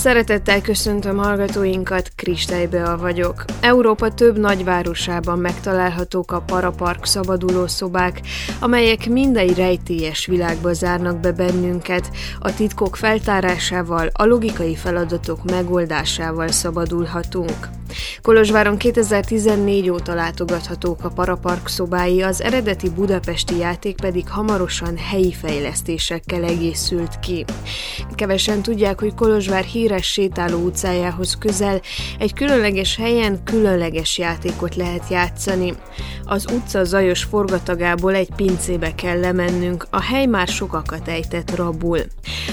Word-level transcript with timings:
Szeretettel 0.00 0.60
köszöntöm 0.60 1.16
hallgatóinkat, 1.16 2.10
Kristálybeal 2.16 2.96
vagyok. 2.96 3.44
Európa 3.60 4.14
több 4.14 4.38
nagyvárosában 4.38 5.38
megtalálhatók 5.38 6.32
a 6.32 6.40
parapark 6.40 7.04
szabaduló 7.04 7.66
szobák, 7.66 8.20
amelyek 8.60 9.08
mindegy 9.08 9.56
rejtélyes 9.56 10.26
világba 10.26 10.72
zárnak 10.72 11.20
be 11.20 11.32
bennünket, 11.32 12.10
a 12.38 12.54
titkok 12.54 12.96
feltárásával, 12.96 14.08
a 14.12 14.24
logikai 14.24 14.74
feladatok 14.74 15.44
megoldásával 15.44 16.48
szabadulhatunk. 16.48 17.68
Kolozsváron 18.22 18.76
2014 18.76 19.90
óta 19.90 20.14
látogathatók 20.14 21.04
a 21.04 21.08
parapark 21.08 21.68
szobái, 21.68 22.22
az 22.22 22.42
eredeti 22.42 22.90
budapesti 22.90 23.56
játék 23.56 23.96
pedig 23.96 24.28
hamarosan 24.28 24.96
helyi 24.96 25.32
fejlesztésekkel 25.32 26.44
egészült 26.44 27.18
ki. 27.18 27.44
Kevesen 28.14 28.62
tudják, 28.62 29.00
hogy 29.00 29.14
Kolozsvár 29.14 29.64
híres 29.90 30.06
sétáló 30.06 30.58
utcájához 30.58 31.36
közel 31.38 31.80
egy 32.18 32.34
különleges 32.34 32.96
helyen 32.96 33.42
különleges 33.44 34.18
játékot 34.18 34.76
lehet 34.76 35.08
játszani. 35.10 35.74
Az 36.24 36.46
utca 36.52 36.84
zajos 36.84 37.22
forgatagából 37.22 38.14
egy 38.14 38.28
pincébe 38.36 38.94
kell 38.94 39.20
lemennünk, 39.20 39.86
a 39.90 40.02
hely 40.02 40.26
már 40.26 40.48
sokakat 40.48 41.08
ejtett 41.08 41.56
rabul. 41.56 41.98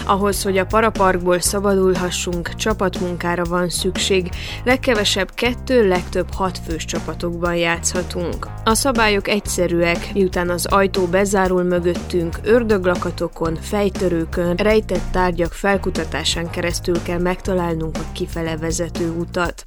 Ahhoz, 0.05 0.43
hogy 0.43 0.57
a 0.57 0.65
paraparkból 0.65 1.39
szabadulhassunk, 1.39 2.55
csapatmunkára 2.55 3.43
van 3.43 3.69
szükség, 3.69 4.29
legkevesebb 4.63 5.33
kettő, 5.33 5.87
legtöbb 5.87 6.33
hat 6.33 6.59
fős 6.67 6.85
csapatokban 6.85 7.55
játszhatunk. 7.55 8.47
A 8.63 8.73
szabályok 8.73 9.27
egyszerűek, 9.27 10.13
miután 10.13 10.49
az 10.49 10.65
ajtó 10.65 11.05
bezárul 11.05 11.63
mögöttünk, 11.63 12.39
ördöglakatokon, 12.43 13.57
fejtörőkön, 13.61 14.55
rejtett 14.55 15.11
tárgyak 15.11 15.53
felkutatásán 15.53 16.49
keresztül 16.49 17.01
kell 17.03 17.19
megtalálnunk 17.27 17.97
a 17.97 18.11
kifele 18.13 18.57
vezető 18.57 19.09
utat. 19.09 19.63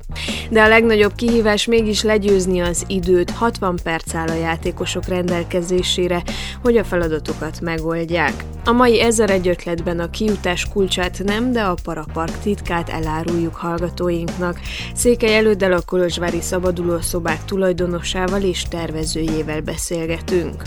De 0.51 0.63
a 0.63 0.69
legnagyobb 0.69 1.15
kihívás 1.15 1.67
mégis 1.67 2.03
legyőzni 2.03 2.61
az 2.61 2.85
időt, 2.87 3.31
60 3.31 3.79
perc 3.83 4.15
áll 4.15 4.29
a 4.29 4.35
játékosok 4.35 5.07
rendelkezésére, 5.07 6.23
hogy 6.63 6.77
a 6.77 6.85
feladatokat 6.85 7.61
megoldják. 7.61 8.45
A 8.65 8.73
mai 8.73 9.01
ezer 9.01 9.31
egy 9.31 9.49
ötletben 9.49 10.01
a 10.01 10.11
kiutás 10.11 10.69
kulcsát 10.69 11.23
nem, 11.25 11.53
de 11.53 11.61
a 11.61 11.75
parapark 11.85 12.39
titkát 12.39 12.89
eláruljuk 12.89 13.55
hallgatóinknak. 13.55 14.61
Székely 14.95 15.37
előddel 15.37 15.73
a 15.73 15.83
Kolozsvári 15.87 16.41
Szabaduló 16.41 17.01
Szobák 17.01 17.45
tulajdonosával 17.45 18.43
és 18.43 18.63
tervezőjével 18.63 19.61
beszélgetünk. 19.61 20.63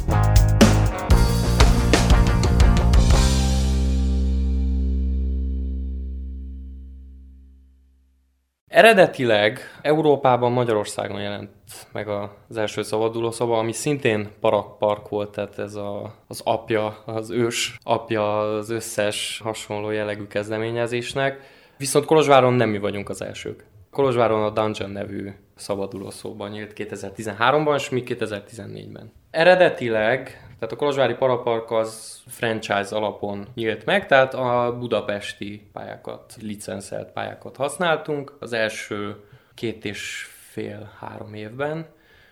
Eredetileg 8.74 9.60
Európában, 9.82 10.52
Magyarországon 10.52 11.22
jelent 11.22 11.50
meg 11.92 12.08
az 12.08 12.58
első 12.58 12.82
szabaduló 12.82 13.32
szoba, 13.32 13.58
ami 13.58 13.72
szintén 13.72 14.30
Parak 14.40 14.78
Park 14.78 15.10
volt, 15.10 15.32
tehát 15.32 15.60
ez 15.60 15.76
a, 15.76 16.16
az 16.28 16.42
apja, 16.44 16.98
az 17.06 17.30
ős 17.30 17.78
apja 17.84 18.40
az 18.40 18.70
összes 18.70 19.42
hasonló 19.44 19.90
jellegű 19.90 20.28
kezdeményezésnek. 20.28 21.40
Viszont 21.78 22.06
Kolozsváron 22.06 22.54
nem 22.54 22.70
mi 22.70 22.78
vagyunk 22.78 23.10
az 23.10 23.22
elsők. 23.22 23.66
Kolozsváron 23.92 24.44
a 24.44 24.50
Dungeon 24.50 24.90
nevű 24.90 25.32
szabaduló 25.56 26.10
szóban 26.10 26.50
nyílt 26.50 26.74
2013-ban, 26.76 27.76
és 27.76 27.90
mi 27.90 28.04
2014-ben. 28.06 29.12
Eredetileg, 29.32 30.48
tehát 30.64 30.78
a 30.78 30.84
Kolozsvári 30.86 31.14
Parapark 31.14 31.72
az 31.72 32.22
franchise 32.28 32.96
alapon 32.96 33.48
nyílt 33.54 33.86
meg, 33.86 34.08
tehát 34.08 34.34
a 34.34 34.76
budapesti 34.80 35.70
pályákat, 35.74 36.36
licenszelt 36.42 37.12
pályákat 37.12 37.56
használtunk 37.56 38.36
az 38.40 38.54
első 38.54 39.16
két 39.54 39.86
és 39.86 40.28
fél-három 40.52 41.34
évben, 41.34 41.86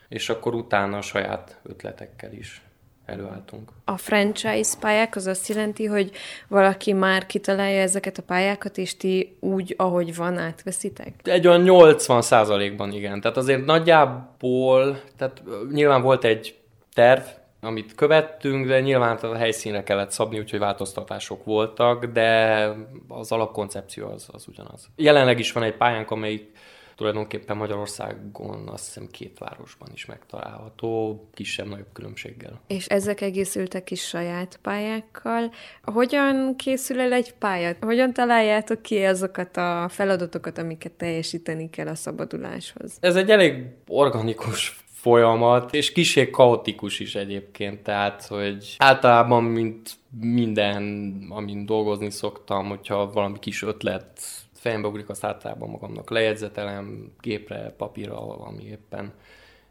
és 0.08 0.28
akkor 0.28 0.54
utána 0.54 0.96
a 0.96 1.00
saját 1.00 1.60
ötletekkel 1.62 2.32
is 2.32 2.62
előálltunk. 3.06 3.70
A 3.84 3.96
franchise 3.96 4.76
pályák 4.80 5.16
az 5.16 5.26
azt 5.26 5.48
jelenti, 5.48 5.84
hogy 5.84 6.10
valaki 6.48 6.92
már 6.92 7.26
kitalálja 7.26 7.80
ezeket 7.80 8.18
a 8.18 8.22
pályákat, 8.22 8.78
és 8.78 8.96
ti 8.96 9.36
úgy, 9.40 9.74
ahogy 9.78 10.16
van, 10.16 10.38
átveszitek? 10.38 11.14
Egy 11.22 11.46
olyan 11.46 11.62
80 11.62 12.22
százalékban 12.22 12.92
igen. 12.92 13.20
Tehát 13.20 13.36
azért 13.36 13.64
nagyjából, 13.64 15.00
tehát 15.16 15.42
nyilván 15.72 16.02
volt 16.02 16.24
egy 16.24 16.60
terv, 16.94 17.22
amit 17.64 17.94
követtünk, 17.94 18.66
de 18.66 18.80
nyilván 18.80 19.16
a 19.16 19.36
helyszínre 19.36 19.82
kellett 19.82 20.10
szabni, 20.10 20.38
úgyhogy 20.38 20.58
változtatások 20.58 21.44
voltak, 21.44 22.04
de 22.04 22.68
az 23.08 23.32
alapkoncepció 23.32 24.08
az, 24.08 24.28
az 24.32 24.46
ugyanaz. 24.48 24.88
Jelenleg 24.96 25.38
is 25.38 25.52
van 25.52 25.62
egy 25.62 25.76
pályánk, 25.76 26.10
amelyik 26.10 26.50
tulajdonképpen 26.96 27.56
Magyarországon 27.56 28.68
azt 28.68 28.84
hiszem 28.84 29.06
két 29.10 29.38
városban 29.38 29.88
is 29.94 30.06
megtalálható, 30.06 31.20
kisebb-nagyobb 31.34 31.92
különbséggel. 31.92 32.60
És 32.66 32.86
ezek 32.86 33.20
egészültek 33.20 33.90
is 33.90 34.06
saját 34.08 34.58
pályákkal. 34.62 35.52
Hogyan 35.82 36.56
készül 36.56 37.00
el 37.00 37.12
egy 37.12 37.34
pálya? 37.34 37.76
Hogyan 37.80 38.12
találjátok 38.12 38.82
ki 38.82 39.04
azokat 39.04 39.56
a 39.56 39.86
feladatokat, 39.88 40.58
amiket 40.58 40.92
teljesíteni 40.92 41.70
kell 41.70 41.86
a 41.86 41.94
szabaduláshoz? 41.94 42.96
Ez 43.00 43.16
egy 43.16 43.30
elég 43.30 43.66
organikus 43.88 44.81
folyamat, 45.02 45.74
és 45.74 45.92
kicsit 45.92 46.30
kaotikus 46.30 47.00
is 47.00 47.14
egyébként, 47.14 47.82
tehát, 47.82 48.26
hogy 48.26 48.74
általában, 48.78 49.44
mint 49.44 49.90
minden, 50.20 50.82
amin 51.28 51.66
dolgozni 51.66 52.10
szoktam, 52.10 52.68
hogyha 52.68 53.10
valami 53.10 53.38
kis 53.38 53.62
ötlet 53.62 54.20
fejembe 54.54 54.88
ugrik, 54.88 55.08
azt 55.08 55.24
általában 55.24 55.70
magamnak 55.70 56.10
lejegyzetelem, 56.10 57.12
gépre, 57.20 57.74
papírra, 57.76 58.38
ami 58.38 58.64
éppen 58.64 59.12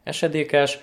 esedékes. 0.02 0.78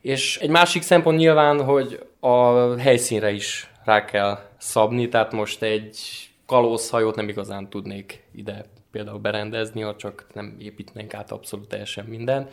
És 0.00 0.38
egy 0.38 0.50
másik 0.50 0.82
szempont 0.82 1.18
nyilván, 1.18 1.64
hogy 1.64 2.06
a 2.20 2.74
helyszínre 2.76 3.30
is 3.30 3.70
rá 3.84 4.04
kell 4.04 4.38
szabni, 4.58 5.08
tehát 5.08 5.32
most 5.32 5.62
egy 5.62 5.98
kalózhajót 6.46 7.16
nem 7.16 7.28
igazán 7.28 7.68
tudnék 7.68 8.24
ide 8.34 8.64
például 8.90 9.18
berendezni, 9.18 9.80
ha 9.80 9.96
csak 9.96 10.26
nem 10.32 10.56
építnénk 10.58 11.14
át 11.14 11.30
abszolút 11.30 11.68
teljesen 11.68 12.04
minden. 12.04 12.48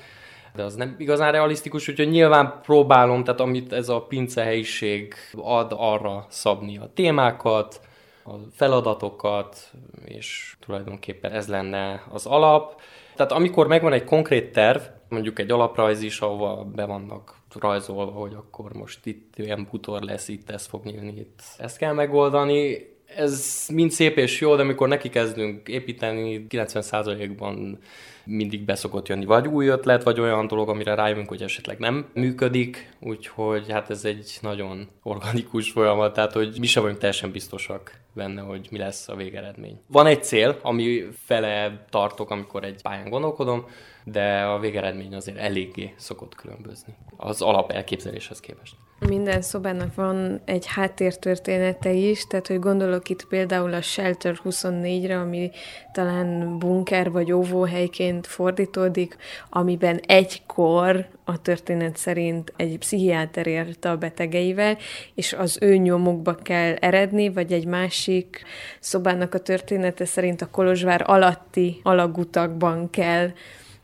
De 0.57 0.63
az 0.63 0.75
nem 0.75 0.95
igazán 0.97 1.31
realisztikus, 1.31 1.87
úgyhogy 1.87 2.09
nyilván 2.09 2.59
próbálom, 2.61 3.23
tehát 3.23 3.39
amit 3.39 3.73
ez 3.73 3.89
a 3.89 4.01
pince 4.01 4.43
helyiség 4.43 5.13
ad 5.35 5.73
arra 5.77 6.25
szabni 6.29 6.77
a 6.77 6.89
témákat, 6.93 7.81
a 8.25 8.31
feladatokat, 8.51 9.71
és 10.05 10.55
tulajdonképpen 10.59 11.31
ez 11.31 11.47
lenne 11.47 12.03
az 12.09 12.25
alap. 12.25 12.81
Tehát 13.15 13.31
amikor 13.31 13.67
megvan 13.67 13.93
egy 13.93 14.03
konkrét 14.03 14.51
terv, 14.51 14.81
mondjuk 15.09 15.39
egy 15.39 15.51
alaprajz 15.51 16.01
is, 16.01 16.19
ahova 16.19 16.63
be 16.63 16.85
vannak 16.85 17.35
rajzolva, 17.59 18.11
hogy 18.11 18.33
akkor 18.33 18.73
most 18.73 19.05
itt 19.05 19.33
ilyen 19.37 19.67
butor 19.71 20.01
lesz, 20.01 20.27
itt 20.27 20.49
ez 20.49 20.65
fog 20.65 20.83
nyílni, 20.83 21.15
itt 21.15 21.41
ezt 21.57 21.77
kell 21.77 21.93
megoldani. 21.93 22.95
Ez 23.15 23.65
mind 23.73 23.91
szép 23.91 24.17
és 24.17 24.39
jó, 24.39 24.55
de 24.55 24.61
amikor 24.61 24.87
neki 24.87 25.09
kezdünk 25.09 25.67
építeni, 25.67 26.45
90%-ban 26.49 27.79
mindig 28.23 28.65
beszokott 28.65 29.07
jönni 29.07 29.25
vagy 29.25 29.47
új 29.47 29.67
ötlet, 29.67 30.03
vagy 30.03 30.19
olyan 30.19 30.47
dolog, 30.47 30.69
amire 30.69 30.95
rájövünk, 30.95 31.27
hogy 31.27 31.41
esetleg 31.41 31.77
nem 31.79 32.09
működik, 32.13 32.91
úgyhogy 32.99 33.71
hát 33.71 33.89
ez 33.89 34.05
egy 34.05 34.37
nagyon 34.41 34.87
organikus 35.03 35.71
folyamat, 35.71 36.13
tehát 36.13 36.33
hogy 36.33 36.55
mi 36.59 36.65
sem 36.65 36.81
vagyunk 36.81 36.99
teljesen 36.99 37.31
biztosak 37.31 37.91
benne, 38.13 38.41
hogy 38.41 38.67
mi 38.71 38.77
lesz 38.77 39.07
a 39.07 39.15
végeredmény. 39.15 39.79
Van 39.87 40.05
egy 40.05 40.23
cél, 40.23 40.59
ami 40.61 41.03
fele 41.25 41.85
tartok, 41.89 42.29
amikor 42.29 42.63
egy 42.63 42.81
pályán 42.81 43.09
gondolkodom, 43.09 43.65
de 44.11 44.41
a 44.41 44.59
végeredmény 44.59 45.15
azért 45.15 45.37
eléggé 45.37 45.93
szokott 45.97 46.35
különbözni 46.35 46.93
az 47.17 47.41
alap 47.41 47.71
elképzeléshez 47.71 48.39
képest. 48.39 48.75
Minden 48.99 49.41
szobának 49.41 49.95
van 49.95 50.41
egy 50.45 50.65
háttértörténete 50.67 51.91
is, 51.91 52.27
tehát 52.27 52.47
hogy 52.47 52.59
gondolok 52.59 53.09
itt 53.09 53.25
például 53.27 53.73
a 53.73 53.81
Shelter 53.81 54.39
24-re, 54.45 55.19
ami 55.19 55.51
talán 55.91 56.59
bunker 56.59 57.11
vagy 57.11 57.31
óvóhelyként 57.31 58.27
fordítódik, 58.27 59.17
amiben 59.49 59.99
egykor 60.05 61.07
a 61.23 61.41
történet 61.41 61.97
szerint 61.97 62.53
egy 62.55 62.77
pszichiáter 62.77 63.47
érte 63.47 63.89
a 63.89 63.97
betegeivel, 63.97 64.77
és 65.13 65.33
az 65.33 65.57
ő 65.61 65.75
nyomukba 65.75 66.35
kell 66.35 66.73
eredni, 66.73 67.29
vagy 67.29 67.53
egy 67.53 67.65
másik 67.65 68.43
szobának 68.79 69.33
a 69.33 69.39
története 69.39 70.05
szerint 70.05 70.41
a 70.41 70.49
Kolozsvár 70.51 71.03
alatti 71.05 71.79
alagutakban 71.83 72.89
kell 72.89 73.31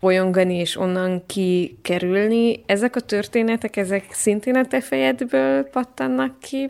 bolyongani 0.04 0.56
és 0.56 0.78
onnan 0.78 1.26
kikerülni. 1.26 2.64
Ezek 2.66 2.96
a 2.96 3.00
történetek, 3.00 3.78
ezek 3.78 4.06
szintén 4.12 4.56
a 4.56 4.66
te 4.66 4.82
fejedből 4.82 5.64
pattannak 5.64 6.40
ki, 6.40 6.70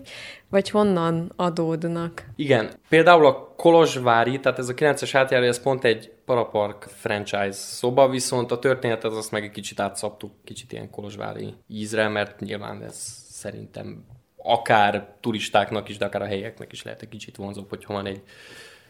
vagy 0.49 0.69
honnan 0.69 1.31
adódnak? 1.35 2.25
Igen, 2.35 2.69
például 2.89 3.25
a 3.25 3.53
Kolozsvári, 3.57 4.39
tehát 4.39 4.59
ez 4.59 4.69
a 4.69 4.73
9-es 4.73 5.09
átjáró, 5.13 5.45
ez 5.45 5.61
pont 5.61 5.83
egy 5.83 6.11
Parapark 6.25 6.83
franchise 6.83 7.51
szoba, 7.51 8.09
viszont 8.09 8.51
a 8.51 8.59
történetet 8.59 9.11
azt 9.11 9.31
meg 9.31 9.43
egy 9.43 9.51
kicsit 9.51 9.79
átszaptuk, 9.79 10.31
kicsit 10.43 10.71
ilyen 10.71 10.89
Kolozsvári 10.89 11.53
ízre, 11.67 12.07
mert 12.07 12.39
nyilván 12.39 12.83
ez 12.83 12.95
szerintem 13.29 14.05
akár 14.37 15.15
turistáknak 15.21 15.89
is, 15.89 15.97
de 15.97 16.05
akár 16.05 16.21
a 16.21 16.25
helyeknek 16.25 16.71
is 16.71 16.83
lehet 16.83 17.01
egy 17.01 17.09
kicsit 17.09 17.35
vonzóbb, 17.35 17.69
hogyha 17.69 17.93
van 17.93 18.05
egy 18.05 18.21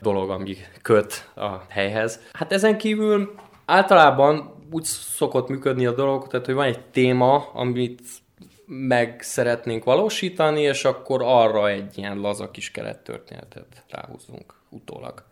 dolog, 0.02 0.30
ami 0.30 0.56
köt 0.82 1.30
a 1.36 1.66
helyhez. 1.70 2.20
Hát 2.32 2.52
ezen 2.52 2.78
kívül 2.78 3.34
általában 3.66 4.54
úgy 4.72 4.84
szokott 4.84 5.50
működni 5.50 5.86
a 5.86 5.92
dolog, 5.92 6.28
tehát 6.28 6.46
hogy 6.46 6.56
van 6.56 6.66
egy 6.66 6.86
téma, 6.86 7.50
amit 7.54 8.02
meg 8.66 9.22
szeretnénk 9.22 9.84
valósítani, 9.84 10.62
és 10.62 10.86
akkor 10.86 11.22
arra 11.24 11.70
egy 11.70 11.98
ilyen 11.98 12.18
laza 12.18 12.52
kis 12.52 12.72
kerettörténetet 12.72 13.84
ráhúzunk 13.90 14.54
utólag. 14.70 15.24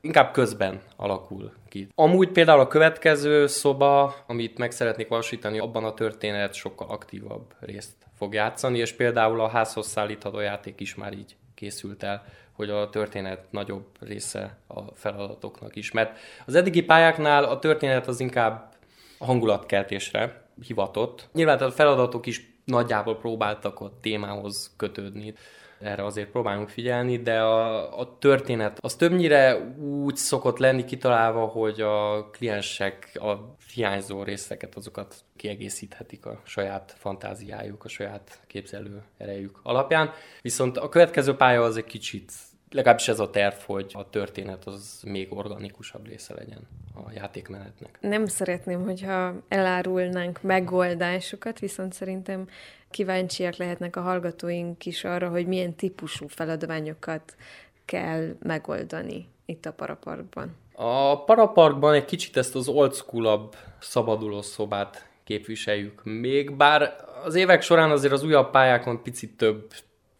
Inkább 0.00 0.32
közben 0.32 0.80
alakul 0.96 1.52
ki. 1.68 1.88
Amúgy 1.94 2.28
például 2.28 2.60
a 2.60 2.66
következő 2.66 3.46
szoba, 3.46 4.14
amit 4.26 4.58
meg 4.58 4.70
szeretnék 4.70 5.08
valósítani, 5.08 5.58
abban 5.58 5.84
a 5.84 5.94
történet 5.94 6.54
sokkal 6.54 6.88
aktívabb 6.90 7.54
részt 7.60 7.92
fog 8.16 8.34
játszani, 8.34 8.78
és 8.78 8.92
például 8.92 9.40
a 9.40 9.48
házhoz 9.48 9.86
szállítható 9.86 10.40
játék 10.40 10.80
is 10.80 10.94
már 10.94 11.12
így 11.12 11.36
készült 11.54 12.02
el, 12.02 12.24
hogy 12.52 12.70
a 12.70 12.90
történet 12.90 13.44
nagyobb 13.50 13.86
része 14.00 14.56
a 14.66 14.80
feladatoknak 14.94 15.76
is. 15.76 15.90
Mert 15.90 16.18
az 16.46 16.54
eddigi 16.54 16.82
pályáknál 16.82 17.44
a 17.44 17.58
történet 17.58 18.06
az 18.06 18.20
inkább 18.20 18.74
a 19.18 19.24
hangulatkeltésre 19.24 20.42
hivatott. 20.66 21.28
Nyilván 21.32 21.58
a 21.58 21.70
feladatok 21.70 22.26
is 22.26 22.50
nagyjából 22.64 23.16
próbáltak 23.16 23.80
a 23.80 23.92
témához 24.00 24.74
kötődni 24.76 25.34
erre 25.82 26.04
azért 26.04 26.30
próbálunk 26.30 26.68
figyelni, 26.68 27.16
de 27.18 27.40
a, 27.40 27.98
a 28.00 28.18
történet 28.18 28.78
az 28.80 28.94
többnyire 28.94 29.56
úgy 29.78 30.16
szokott 30.16 30.58
lenni 30.58 30.84
kitalálva, 30.84 31.46
hogy 31.46 31.80
a 31.80 32.28
kliensek 32.30 33.18
a 33.20 33.56
hiányzó 33.74 34.22
részeket, 34.22 34.74
azokat 34.74 35.14
kiegészíthetik 35.36 36.26
a 36.26 36.40
saját 36.44 36.94
fantáziájuk, 36.98 37.84
a 37.84 37.88
saját 37.88 38.40
képzelő 38.46 39.02
erejük 39.16 39.60
alapján. 39.62 40.10
Viszont 40.42 40.76
a 40.76 40.88
következő 40.88 41.34
pálya 41.34 41.62
az 41.62 41.76
egy 41.76 41.84
kicsit 41.84 42.32
legalábbis 42.72 43.08
ez 43.08 43.20
a 43.20 43.30
terv, 43.30 43.54
hogy 43.66 43.90
a 43.92 44.10
történet 44.10 44.66
az 44.66 45.02
még 45.06 45.32
organikusabb 45.32 46.06
része 46.06 46.34
legyen 46.34 46.68
a 46.94 47.12
játékmenetnek. 47.14 47.98
Nem 48.00 48.26
szeretném, 48.26 48.84
hogyha 48.84 49.32
elárulnánk 49.48 50.42
megoldásokat, 50.42 51.58
viszont 51.58 51.92
szerintem 51.92 52.48
kíváncsiak 52.90 53.56
lehetnek 53.56 53.96
a 53.96 54.00
hallgatóink 54.00 54.86
is 54.86 55.04
arra, 55.04 55.28
hogy 55.28 55.46
milyen 55.46 55.74
típusú 55.74 56.26
feladványokat 56.28 57.36
kell 57.84 58.36
megoldani 58.42 59.28
itt 59.44 59.66
a 59.66 59.72
paraparkban. 59.72 60.56
A 60.74 61.24
paraparkban 61.24 61.94
egy 61.94 62.04
kicsit 62.04 62.36
ezt 62.36 62.54
az 62.54 62.68
old 62.68 62.94
school 62.94 63.48
szabaduló 63.78 64.42
szobát 64.42 65.08
képviseljük 65.24 66.00
még, 66.04 66.56
bár 66.56 66.96
az 67.24 67.34
évek 67.34 67.62
során 67.62 67.90
azért 67.90 68.12
az 68.12 68.24
újabb 68.24 68.50
pályákon 68.50 69.02
picit 69.02 69.36
több 69.36 69.72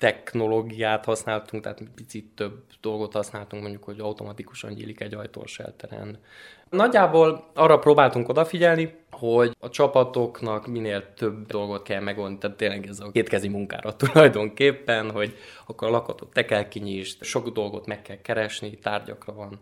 technológiát 0.02 1.04
használtunk, 1.04 1.62
tehát 1.62 1.82
picit 1.94 2.26
több 2.34 2.62
dolgot 2.80 3.12
használtunk, 3.12 3.62
mondjuk, 3.62 3.84
hogy 3.84 4.00
automatikusan 4.00 4.72
nyílik 4.72 5.00
egy 5.00 5.14
ajtó 5.14 5.40
a 5.40 5.46
shelteren. 5.46 6.18
Nagyjából 6.70 7.50
arra 7.54 7.78
próbáltunk 7.78 8.28
odafigyelni, 8.28 8.94
hogy 9.10 9.56
a 9.60 9.68
csapatoknak 9.68 10.66
minél 10.66 11.14
több 11.14 11.46
dolgot 11.46 11.82
kell 11.82 12.00
megoldani, 12.00 12.38
tehát 12.38 12.56
tényleg 12.56 12.86
ez 12.86 13.00
a 13.00 13.10
kétkezi 13.10 13.48
munkára 13.48 13.96
tulajdonképpen, 14.02 15.10
hogy 15.10 15.36
akkor 15.66 15.88
a 15.88 15.90
lakatot 15.90 16.32
te 16.32 16.44
kell 16.44 16.68
kinyisd, 16.68 17.22
sok 17.22 17.48
dolgot 17.48 17.86
meg 17.86 18.02
kell 18.02 18.20
keresni, 18.22 18.78
tárgyakra 18.78 19.32
van 19.32 19.60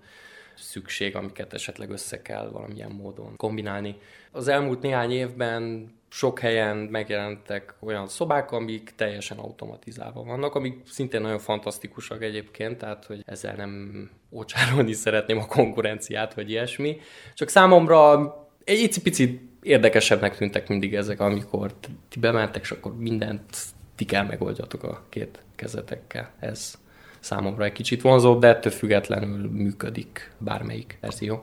szükség, 0.60 1.16
amiket 1.16 1.52
esetleg 1.52 1.90
össze 1.90 2.22
kell 2.22 2.48
valamilyen 2.48 2.90
módon 2.90 3.36
kombinálni. 3.36 3.96
Az 4.32 4.48
elmúlt 4.48 4.82
néhány 4.82 5.10
évben 5.10 5.92
sok 6.08 6.38
helyen 6.38 6.76
megjelentek 6.76 7.74
olyan 7.80 8.08
szobák, 8.08 8.52
amik 8.52 8.92
teljesen 8.96 9.38
automatizálva 9.38 10.22
vannak, 10.22 10.54
amik 10.54 10.82
szintén 10.86 11.20
nagyon 11.20 11.38
fantasztikusak 11.38 12.22
egyébként, 12.22 12.78
tehát 12.78 13.04
hogy 13.04 13.22
ezzel 13.26 13.54
nem 13.54 14.10
ócsárolni 14.30 14.92
szeretném 15.06 15.38
a 15.38 15.46
konkurenciát, 15.46 16.34
vagy 16.34 16.50
ilyesmi. 16.50 17.00
Csak 17.34 17.48
számomra 17.48 18.34
egy 18.64 19.02
picit 19.02 19.42
érdekesebbnek 19.62 20.36
tűntek 20.36 20.68
mindig 20.68 20.94
ezek, 20.94 21.20
amikor 21.20 21.74
ti 22.08 22.18
bementek, 22.18 22.62
és 22.62 22.70
akkor 22.70 22.96
mindent 22.96 23.56
ti 23.94 24.04
kell 24.04 24.24
megoldjatok 24.24 24.82
a 24.82 25.04
két 25.08 25.42
kezetekkel. 25.56 26.32
Ez 26.38 26.74
számomra 27.20 27.64
egy 27.64 27.72
kicsit 27.72 28.02
vonzóbb, 28.02 28.40
de 28.40 28.48
ettől 28.48 28.72
függetlenül 28.72 29.50
működik 29.50 30.30
bármelyik 30.38 30.98
verzió. 31.00 31.42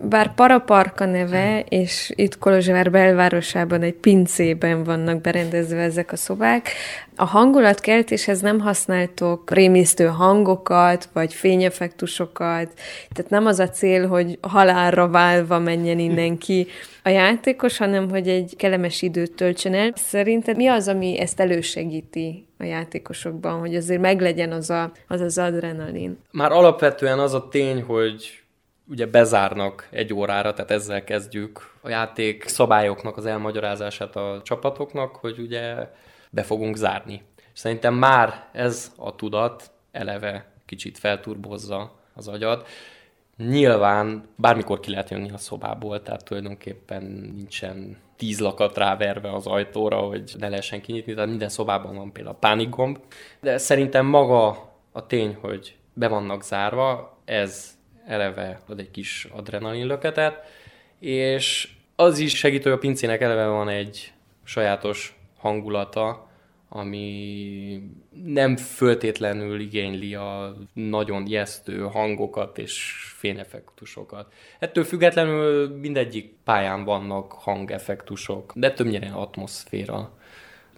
Bár 0.00 0.34
Paraparka 0.34 1.04
neve, 1.04 1.60
és 1.68 2.12
itt 2.14 2.38
Kolozsvár 2.38 2.90
belvárosában 2.90 3.82
egy 3.82 3.94
pincében 3.94 4.84
vannak 4.84 5.20
berendezve 5.20 5.80
ezek 5.80 6.12
a 6.12 6.16
szobák, 6.16 6.68
a 7.16 7.24
hangulatkeltéshez 7.24 8.40
nem 8.40 8.60
használtok 8.60 9.50
rémisztő 9.50 10.06
hangokat, 10.06 11.08
vagy 11.12 11.34
fényeffektusokat, 11.34 12.72
tehát 13.12 13.30
nem 13.30 13.46
az 13.46 13.58
a 13.58 13.68
cél, 13.68 14.06
hogy 14.06 14.38
halálra 14.40 15.08
válva 15.08 15.58
menjen 15.58 15.98
innen 15.98 16.38
ki 16.38 16.66
a 17.02 17.08
játékos, 17.08 17.76
hanem 17.76 18.10
hogy 18.10 18.28
egy 18.28 18.54
kellemes 18.56 19.02
időt 19.02 19.32
töltsön 19.32 19.74
el. 19.74 19.92
Szerinted 19.94 20.56
mi 20.56 20.66
az, 20.66 20.88
ami 20.88 21.20
ezt 21.20 21.40
elősegíti 21.40 22.47
a 22.58 22.64
játékosokban, 22.64 23.58
hogy 23.58 23.76
azért 23.76 24.00
meglegyen 24.00 24.52
az 24.52 24.70
a, 24.70 24.92
az, 25.08 25.20
az 25.20 25.38
adrenalin? 25.38 26.18
Már 26.30 26.52
alapvetően 26.52 27.18
az 27.18 27.34
a 27.34 27.48
tény, 27.48 27.82
hogy 27.82 28.42
ugye 28.88 29.06
bezárnak 29.06 29.88
egy 29.90 30.14
órára, 30.14 30.52
tehát 30.52 30.70
ezzel 30.70 31.04
kezdjük 31.04 31.70
a 31.80 31.88
játék 31.88 32.44
szabályoknak 32.46 33.16
az 33.16 33.26
elmagyarázását 33.26 34.16
a 34.16 34.40
csapatoknak, 34.44 35.16
hogy 35.16 35.38
ugye 35.38 35.74
be 36.30 36.42
fogunk 36.42 36.76
zárni. 36.76 37.22
És 37.52 37.58
szerintem 37.58 37.94
már 37.94 38.48
ez 38.52 38.92
a 38.96 39.14
tudat 39.14 39.70
eleve 39.92 40.52
kicsit 40.66 40.98
felturbozza 40.98 41.98
az 42.14 42.28
agyat. 42.28 42.68
Nyilván 43.38 44.28
bármikor 44.36 44.80
ki 44.80 44.90
lehet 44.90 45.10
jönni 45.10 45.30
a 45.30 45.38
szobából, 45.38 46.02
tehát 46.02 46.24
tulajdonképpen 46.24 47.02
nincsen 47.36 47.96
tíz 48.16 48.40
lakat 48.40 48.76
ráverve 48.76 49.32
az 49.32 49.46
ajtóra, 49.46 49.96
hogy 49.96 50.34
ne 50.38 50.48
lehessen 50.48 50.80
kinyitni, 50.80 51.14
tehát 51.14 51.28
minden 51.28 51.48
szobában 51.48 51.96
van 51.96 52.12
például 52.12 52.36
pánikgomb. 52.36 52.98
De 53.40 53.58
szerintem 53.58 54.06
maga 54.06 54.72
a 54.92 55.06
tény, 55.06 55.34
hogy 55.40 55.76
be 55.92 56.08
vannak 56.08 56.42
zárva, 56.42 57.18
ez 57.24 57.78
eleve 58.06 58.60
ad 58.68 58.78
egy 58.78 58.90
kis 58.90 59.28
adrenalinlöketet, 59.32 60.42
és 60.98 61.72
az 61.96 62.18
is 62.18 62.36
segít, 62.36 62.62
hogy 62.62 62.72
a 62.72 62.78
pincének 62.78 63.20
eleve 63.20 63.46
van 63.46 63.68
egy 63.68 64.12
sajátos 64.44 65.20
hangulata, 65.38 66.27
ami 66.68 67.82
nem 68.24 68.56
föltétlenül 68.56 69.60
igényli 69.60 70.14
a 70.14 70.56
nagyon 70.72 71.26
ijesztő 71.26 71.80
hangokat 71.80 72.58
és 72.58 72.94
fényeffektusokat. 73.16 74.32
Ettől 74.58 74.84
függetlenül 74.84 75.68
mindegyik 75.78 76.34
pályán 76.44 76.84
vannak 76.84 77.32
hangeffektusok, 77.32 78.52
de 78.54 78.72
többnyire 78.72 79.10
atmoszféra 79.10 80.16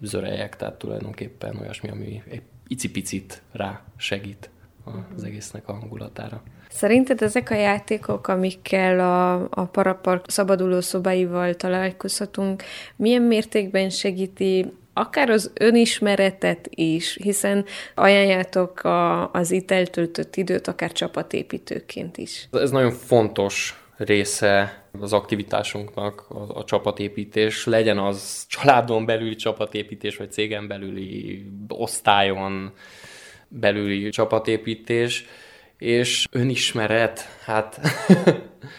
zörejek, 0.01 0.57
tehát 0.57 0.79
tulajdonképpen 0.79 1.57
olyasmi, 1.61 1.89
ami 1.89 2.23
egy 2.29 2.43
icipicit 2.67 3.43
rá 3.53 3.83
segít 3.97 4.51
az 5.17 5.25
egésznek 5.25 5.69
a 5.69 5.73
hangulatára. 5.73 6.43
Szerinted 6.69 7.23
ezek 7.23 7.51
a 7.51 7.55
játékok, 7.55 8.29
amikkel 8.29 9.01
a, 9.01 9.49
a 9.51 9.65
parapark 9.65 10.31
szabaduló 10.31 10.81
szobáival 10.81 11.55
találkozhatunk, 11.55 12.63
milyen 12.97 13.23
mértékben 13.23 13.91
segíti 13.91 14.73
akár 14.93 15.31
az 15.31 15.51
önismeretet 15.55 16.69
is, 16.71 17.19
hiszen 17.23 17.65
ajánljátok 17.95 18.85
a, 18.85 19.31
az 19.31 19.51
itt 19.51 19.71
eltöltött 19.71 20.37
időt, 20.37 20.69
akár 20.69 20.93
csapatépítőként 20.93 22.17
is. 22.17 22.49
Ez 22.53 22.71
nagyon 22.71 22.91
fontos 22.91 23.85
része 23.97 24.85
az 25.01 25.13
aktivitásunknak 25.13 26.27
a, 26.29 26.59
a 26.59 26.65
csapatépítés, 26.65 27.67
legyen 27.67 27.99
az 27.99 28.47
családon 28.49 29.07
belüli 29.07 29.35
csapatépítés, 29.35 30.17
vagy 30.17 30.33
cégen 30.33 30.67
belüli 30.67 31.47
osztályon 31.69 32.73
belüli 33.49 34.09
csapatépítés, 34.09 35.27
és 35.79 36.27
önismeret, 36.31 37.21
hát 37.45 37.81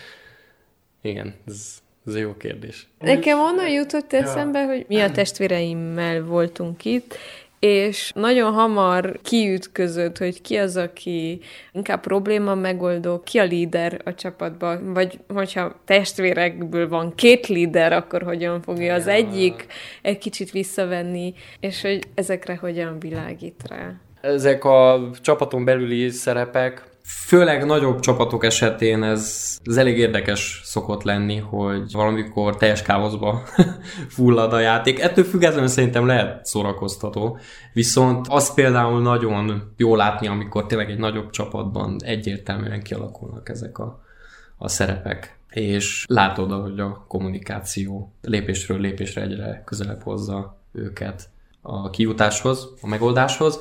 igen, 1.02 1.36
ez, 1.48 1.82
ez 2.06 2.18
jó 2.18 2.38
kérdés. 2.38 2.88
Nekem 3.00 3.40
onnan 3.40 3.70
jutott 3.70 4.14
eszembe, 4.14 4.66
hogy 4.66 4.86
mi 4.88 5.00
a 5.00 5.12
testvéreimmel 5.12 6.24
voltunk 6.24 6.86
itt, 6.86 7.18
és 7.62 8.12
nagyon 8.16 8.54
hamar 8.54 9.20
kiütközött, 9.24 10.18
hogy 10.18 10.42
ki 10.42 10.58
az, 10.58 10.78
aki 10.78 11.40
inkább 11.72 12.02
probléma 12.02 12.56
megoldó, 12.56 13.20
ki 13.20 13.38
a 13.38 13.44
líder 13.44 14.02
a 14.06 14.14
csapatban, 14.14 14.94
vagy 14.94 15.20
hogyha 15.28 15.76
testvérekből 15.86 16.88
van 16.90 17.16
két 17.16 17.48
líder, 17.48 17.94
akkor 17.94 18.24
hogyan 18.24 18.62
fogja 18.62 18.94
az 18.94 19.08
egyik 19.08 19.66
egy 20.02 20.18
kicsit 20.18 20.52
visszavenni, 20.52 21.34
és 21.60 21.82
hogy 21.82 22.00
ezekre 22.16 22.56
hogyan 22.56 23.00
világít 23.00 23.64
rá. 23.70 23.94
Ezek 24.22 24.66
a 24.66 25.10
csapaton 25.22 25.66
belüli 25.66 26.10
szerepek 26.10 26.84
Főleg 27.04 27.66
nagyobb 27.66 28.00
csapatok 28.00 28.46
esetén 28.46 29.04
ez, 29.04 29.58
ez 29.64 29.78
elég 29.78 29.98
érdekes 29.98 30.62
szokott 30.64 31.04
lenni, 31.04 31.38
hogy 31.38 31.92
valamikor 31.92 32.58
teljes 32.58 32.82
káoszba 32.82 33.44
fullad 34.16 34.54
a 34.54 34.60
játék. 34.60 35.00
Ettől 35.00 35.24
függetlenül 35.24 35.68
szerintem 35.68 36.06
lehet 36.06 36.46
szórakoztató. 36.46 37.38
Viszont 37.74 38.26
az 38.30 38.54
például 38.54 39.02
nagyon 39.02 39.74
jó 39.78 39.96
látni, 39.96 40.28
amikor 40.28 40.66
tényleg 40.66 40.90
egy 40.90 40.98
nagyobb 40.98 41.30
csapatban 41.30 41.96
egyértelműen 42.04 42.84
kialakulnak 42.84 43.50
ezek 43.50 43.78
a, 43.78 44.02
a 44.58 44.68
szerepek. 44.68 45.40
És 45.50 46.06
látod, 46.08 46.52
hogy 46.52 46.80
a 46.80 47.06
kommunikáció 47.08 48.14
lépésről 48.22 48.80
lépésre 48.80 49.22
egyre 49.22 49.62
közelebb 49.66 50.02
hozza 50.02 50.60
őket 50.72 51.30
a 51.62 51.90
kijutáshoz, 51.90 52.74
a 52.82 52.88
megoldáshoz 52.88 53.60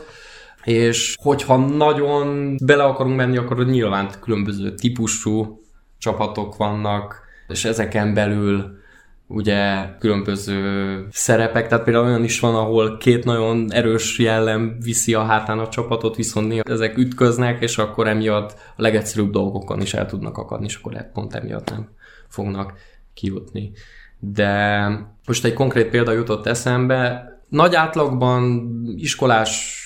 és 0.64 1.16
hogyha 1.22 1.56
nagyon 1.56 2.56
bele 2.64 2.84
akarunk 2.84 3.16
menni, 3.16 3.36
akkor 3.36 3.66
nyilván 3.66 4.10
különböző 4.20 4.74
típusú 4.74 5.62
csapatok 5.98 6.56
vannak, 6.56 7.20
és 7.48 7.64
ezeken 7.64 8.14
belül 8.14 8.78
ugye 9.26 9.88
különböző 9.98 11.06
szerepek, 11.10 11.68
tehát 11.68 11.84
például 11.84 12.06
olyan 12.06 12.24
is 12.24 12.40
van, 12.40 12.54
ahol 12.54 12.96
két 12.96 13.24
nagyon 13.24 13.72
erős 13.72 14.18
jellem 14.18 14.76
viszi 14.80 15.14
a 15.14 15.22
hátán 15.22 15.58
a 15.58 15.68
csapatot, 15.68 16.16
viszont 16.16 16.48
néha 16.48 16.62
ezek 16.66 16.96
ütköznek, 16.96 17.62
és 17.62 17.78
akkor 17.78 18.08
emiatt 18.08 18.50
a 18.76 18.82
legegyszerűbb 18.82 19.30
dolgokon 19.30 19.80
is 19.80 19.94
el 19.94 20.06
tudnak 20.06 20.38
akadni, 20.38 20.66
és 20.66 20.76
akkor 20.76 21.10
pont 21.12 21.34
emiatt 21.34 21.70
nem 21.70 21.88
fognak 22.28 22.72
kijutni. 23.14 23.72
De 24.18 24.88
most 25.26 25.44
egy 25.44 25.52
konkrét 25.52 25.88
példa 25.88 26.12
jutott 26.12 26.46
eszembe, 26.46 27.28
nagy 27.48 27.74
átlagban 27.74 28.70
iskolás 28.96 29.79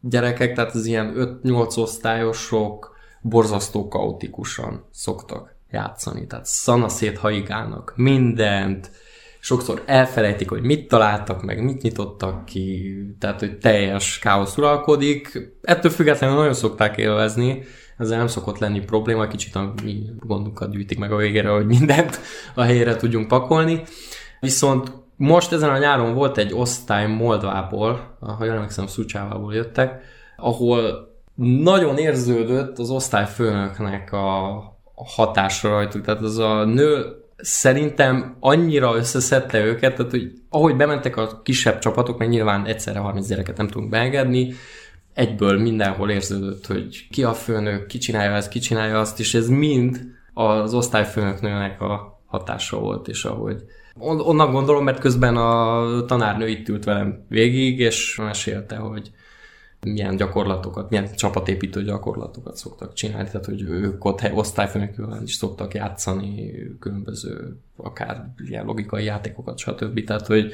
gyerekek, 0.00 0.54
tehát 0.54 0.74
az 0.74 0.86
ilyen 0.86 1.40
5-8 1.44 1.78
osztályosok 1.78 2.96
borzasztó 3.20 3.88
kaotikusan 3.88 4.84
szoktak 4.90 5.54
játszani. 5.70 6.26
Tehát 6.26 6.46
szanaszét 6.46 7.18
haigálnak 7.18 7.92
mindent, 7.96 8.90
sokszor 9.40 9.82
elfelejtik, 9.86 10.48
hogy 10.48 10.62
mit 10.62 10.88
találtak 10.88 11.42
meg, 11.42 11.64
mit 11.64 11.82
nyitottak 11.82 12.44
ki, 12.44 12.96
tehát 13.18 13.40
hogy 13.40 13.58
teljes 13.58 14.18
káosz 14.18 14.56
uralkodik. 14.56 15.52
Ettől 15.62 15.90
függetlenül 15.90 16.36
nagyon 16.36 16.54
szokták 16.54 16.96
élvezni, 16.96 17.62
ezzel 17.98 18.18
nem 18.18 18.26
szokott 18.26 18.58
lenni 18.58 18.80
probléma, 18.80 19.26
kicsit 19.26 19.54
a 19.54 19.74
mi 19.82 20.02
gondunkat 20.18 20.70
gyűjtik 20.70 20.98
meg 20.98 21.12
a 21.12 21.16
végére, 21.16 21.48
hogy 21.48 21.66
mindent 21.66 22.20
a 22.54 22.62
helyére 22.62 22.96
tudjunk 22.96 23.28
pakolni. 23.28 23.82
Viszont 24.40 24.92
most 25.20 25.52
ezen 25.52 25.70
a 25.70 25.78
nyáron 25.78 26.14
volt 26.14 26.38
egy 26.38 26.52
osztály 26.54 27.06
Moldvából, 27.06 28.16
ha 28.20 28.44
jól 28.44 28.54
emlékszem, 28.54 28.86
Szucsávából 28.86 29.54
jöttek, 29.54 30.02
ahol 30.36 31.08
nagyon 31.62 31.98
érződött 31.98 32.78
az 32.78 32.90
osztályfőnöknek 32.90 34.12
a 34.12 34.62
hatásra 34.94 35.70
rajtuk. 35.70 36.04
Tehát 36.04 36.20
az 36.20 36.38
a 36.38 36.64
nő 36.64 37.04
szerintem 37.36 38.36
annyira 38.40 38.96
összeszedte 38.96 39.64
őket, 39.64 39.96
tehát 39.96 40.10
hogy 40.10 40.32
ahogy 40.48 40.76
bementek 40.76 41.16
a 41.16 41.40
kisebb 41.42 41.78
csapatok, 41.78 42.18
mert 42.18 42.30
nyilván 42.30 42.66
egyszerre 42.66 42.98
30 42.98 43.26
gyereket 43.28 43.56
nem 43.56 43.68
tudunk 43.68 43.90
beengedni, 43.90 44.52
egyből 45.14 45.58
mindenhol 45.58 46.10
érződött, 46.10 46.66
hogy 46.66 47.08
ki 47.10 47.24
a 47.24 47.32
főnök, 47.32 47.86
ki 47.86 47.98
csinálja 47.98 48.34
ezt, 48.34 48.48
ki 48.48 48.58
csinálja 48.58 49.00
azt, 49.00 49.20
és 49.20 49.34
ez 49.34 49.48
mind 49.48 50.00
az 50.34 50.74
osztályfőnöknőnek 50.74 51.80
a 51.80 52.22
hatása 52.26 52.78
volt, 52.78 53.08
és 53.08 53.24
ahogy 53.24 53.64
Onnan 54.00 54.52
gondolom, 54.52 54.84
mert 54.84 54.98
közben 54.98 55.36
a 55.36 56.04
tanárnő 56.04 56.48
itt 56.48 56.68
ült 56.68 56.84
velem 56.84 57.24
végig, 57.28 57.78
és 57.78 58.16
mesélte, 58.16 58.76
hogy 58.76 59.10
milyen 59.80 60.16
gyakorlatokat, 60.16 60.90
milyen 60.90 61.14
csapatépítő 61.14 61.82
gyakorlatokat 61.82 62.56
szoktak 62.56 62.92
csinálni, 62.92 63.28
tehát 63.28 63.46
hogy 63.46 63.62
ők 63.62 64.04
ott 64.04 64.32
osztályfőnökül 64.32 65.16
is 65.24 65.34
szoktak 65.34 65.74
játszani 65.74 66.52
különböző 66.80 67.56
akár 67.76 68.24
ilyen 68.46 68.64
logikai 68.64 69.04
játékokat, 69.04 69.58
stb. 69.58 70.04
Tehát, 70.04 70.26
hogy 70.26 70.52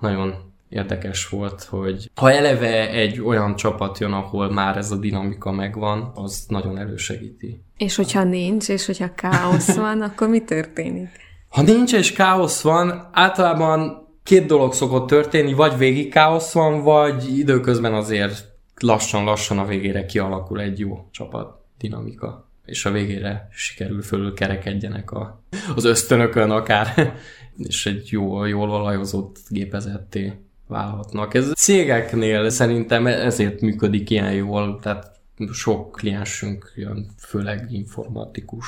nagyon 0.00 0.34
érdekes 0.68 1.28
volt, 1.28 1.62
hogy 1.62 2.10
ha 2.14 2.32
eleve 2.32 2.90
egy 2.90 3.20
olyan 3.20 3.56
csapat 3.56 3.98
jön, 3.98 4.12
ahol 4.12 4.52
már 4.52 4.76
ez 4.76 4.90
a 4.90 4.96
dinamika 4.96 5.52
megvan, 5.52 6.10
az 6.14 6.44
nagyon 6.48 6.78
elősegíti. 6.78 7.62
És 7.76 7.96
hogyha 7.96 8.24
nincs, 8.24 8.68
és 8.68 8.86
hogyha 8.86 9.14
káosz 9.14 9.76
van, 9.76 10.00
akkor 10.00 10.28
mi 10.28 10.40
történik? 10.40 11.08
Ha 11.54 11.62
nincs 11.62 11.92
és 11.92 12.12
káosz 12.12 12.62
van, 12.62 13.08
általában 13.12 14.08
két 14.22 14.46
dolog 14.46 14.72
szokott 14.72 15.06
történni, 15.06 15.52
vagy 15.52 15.76
végig 15.76 16.12
káosz 16.12 16.52
van, 16.52 16.82
vagy 16.82 17.38
időközben 17.38 17.94
azért 17.94 18.44
lassan-lassan 18.80 19.58
a 19.58 19.64
végére 19.64 20.06
kialakul 20.06 20.60
egy 20.60 20.78
jó 20.78 21.08
csapat 21.10 21.56
dinamika, 21.78 22.48
és 22.64 22.84
a 22.84 22.90
végére 22.90 23.48
sikerül 23.50 24.02
fölül 24.02 24.34
kerekedjenek 24.34 25.10
a, 25.10 25.42
az 25.74 25.84
ösztönökön 25.84 26.50
akár, 26.50 27.14
és 27.68 27.86
egy 27.86 28.08
jó, 28.10 28.44
jól 28.44 28.70
olajozott 28.70 29.36
gépezetté 29.48 30.32
válhatnak. 30.66 31.34
Ez 31.34 31.52
cégeknél 31.56 32.48
szerintem 32.48 33.06
ezért 33.06 33.60
működik 33.60 34.10
ilyen 34.10 34.32
jól, 34.32 34.78
tehát 34.82 35.20
sok 35.52 35.92
kliensünk 35.92 36.72
jön, 36.76 37.06
főleg 37.18 37.66
informatikus 37.70 38.66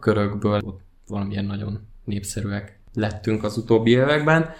körökből, 0.00 0.60
ott 0.64 0.88
valamilyen 1.10 1.44
nagyon 1.44 1.88
népszerűek 2.04 2.80
lettünk 2.94 3.44
az 3.44 3.56
utóbbi 3.56 3.90
években, 3.90 4.50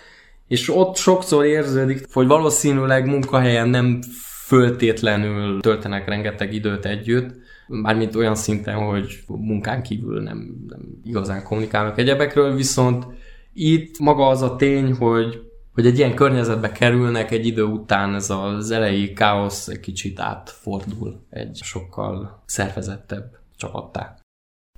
és 0.48 0.68
ott 0.68 0.96
sokszor 0.96 1.44
érződik, 1.44 2.06
hogy 2.12 2.26
valószínűleg 2.26 3.06
munkahelyen 3.06 3.68
nem 3.68 4.00
föltétlenül 4.46 5.60
töltenek 5.60 6.08
rengeteg 6.08 6.54
időt 6.54 6.84
együtt, 6.84 7.34
mármint 7.68 8.14
olyan 8.14 8.34
szinten, 8.34 8.74
hogy 8.74 9.18
munkán 9.26 9.82
kívül 9.82 10.22
nem, 10.22 10.64
nem 10.68 10.80
igazán 11.04 11.44
kommunikálnak 11.44 11.98
egyebekről, 11.98 12.54
viszont 12.54 13.06
itt 13.52 13.98
maga 13.98 14.26
az 14.26 14.42
a 14.42 14.56
tény, 14.56 14.92
hogy 14.92 15.50
hogy 15.74 15.86
egy 15.86 15.98
ilyen 15.98 16.14
környezetbe 16.14 16.72
kerülnek, 16.72 17.30
egy 17.30 17.46
idő 17.46 17.62
után 17.62 18.14
ez 18.14 18.30
az 18.30 18.70
elejé 18.70 19.12
káosz 19.12 19.68
egy 19.68 19.80
kicsit 19.80 20.20
átfordul 20.20 21.26
egy 21.30 21.58
sokkal 21.62 22.42
szervezettebb 22.46 23.38
csapattá. 23.56 24.19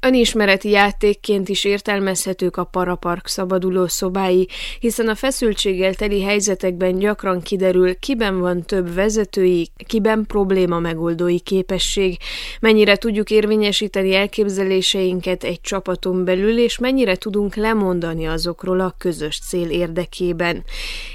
Önismereti 0.05 0.71
játékként 0.71 1.49
is 1.49 1.65
értelmezhetők 1.65 2.57
a 2.57 2.65
parapark 2.65 3.27
szabaduló 3.27 3.87
szobái, 3.87 4.49
hiszen 4.81 5.09
a 5.09 5.15
feszültséggel 5.15 5.95
teli 5.95 6.23
helyzetekben 6.23 6.99
gyakran 6.99 7.41
kiderül, 7.43 7.99
kiben 7.99 8.41
van 8.41 8.63
több 8.63 8.95
vezetői, 8.95 9.69
kiben 9.87 10.25
probléma 10.27 10.79
megoldói 10.79 11.41
képesség, 11.41 12.17
mennyire 12.61 12.97
tudjuk 12.97 13.31
érvényesíteni 13.31 14.15
elképzeléseinket 14.15 15.45
egy 15.45 15.61
csapaton 15.61 16.25
belül, 16.25 16.59
és 16.59 16.79
mennyire 16.79 17.17
tudunk 17.17 17.55
lemondani 17.55 18.27
azokról 18.27 18.81
a 18.81 18.95
közös 18.99 19.39
cél 19.49 19.71
érdekében. 19.71 20.65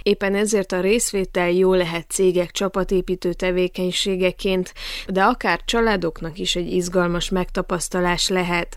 Éppen 0.03 0.36
ezért 0.36 0.72
a 0.72 0.82
részvétel 0.82 1.51
jó 1.51 1.74
lehet 1.74 2.10
cégek 2.10 2.51
csapatépítő 2.51 3.34
tevékenységeként, 3.34 4.74
de 5.08 5.24
akár 5.24 5.62
családoknak 5.65 6.38
is 6.38 6.56
egy 6.56 6.72
izgalmas 6.72 7.29
megtapasztalás 7.29 8.27
lehet. 8.27 8.76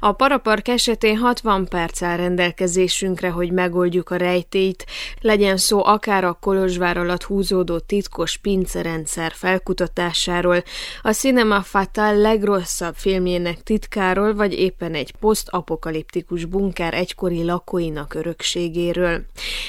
A 0.00 0.12
parapark 0.12 0.68
esetén 0.68 1.16
60 1.16 1.68
perc 1.68 2.02
áll 2.02 2.16
rendelkezésünkre, 2.16 3.28
hogy 3.28 3.52
megoldjuk 3.52 4.10
a 4.10 4.16
rejtélyt, 4.16 4.84
legyen 5.20 5.56
szó 5.56 5.84
akár 5.84 6.24
a 6.24 6.38
Kolozsvár 6.40 6.96
alatt 6.96 7.22
húzódó 7.22 7.78
titkos 7.78 8.36
pincerendszer 8.36 9.32
felkutatásáról, 9.34 10.62
a 11.02 11.12
Cinema 11.12 11.62
Fatal 11.62 12.16
legrosszabb 12.16 12.94
filmjének 12.94 13.62
titkáról, 13.62 14.34
vagy 14.34 14.52
éppen 14.52 14.94
egy 14.94 15.12
posztapokaliptikus 15.20 16.44
bunker 16.44 16.94
egykori 16.94 17.44
lakóinak 17.44 18.14
örökségéről. 18.14 19.22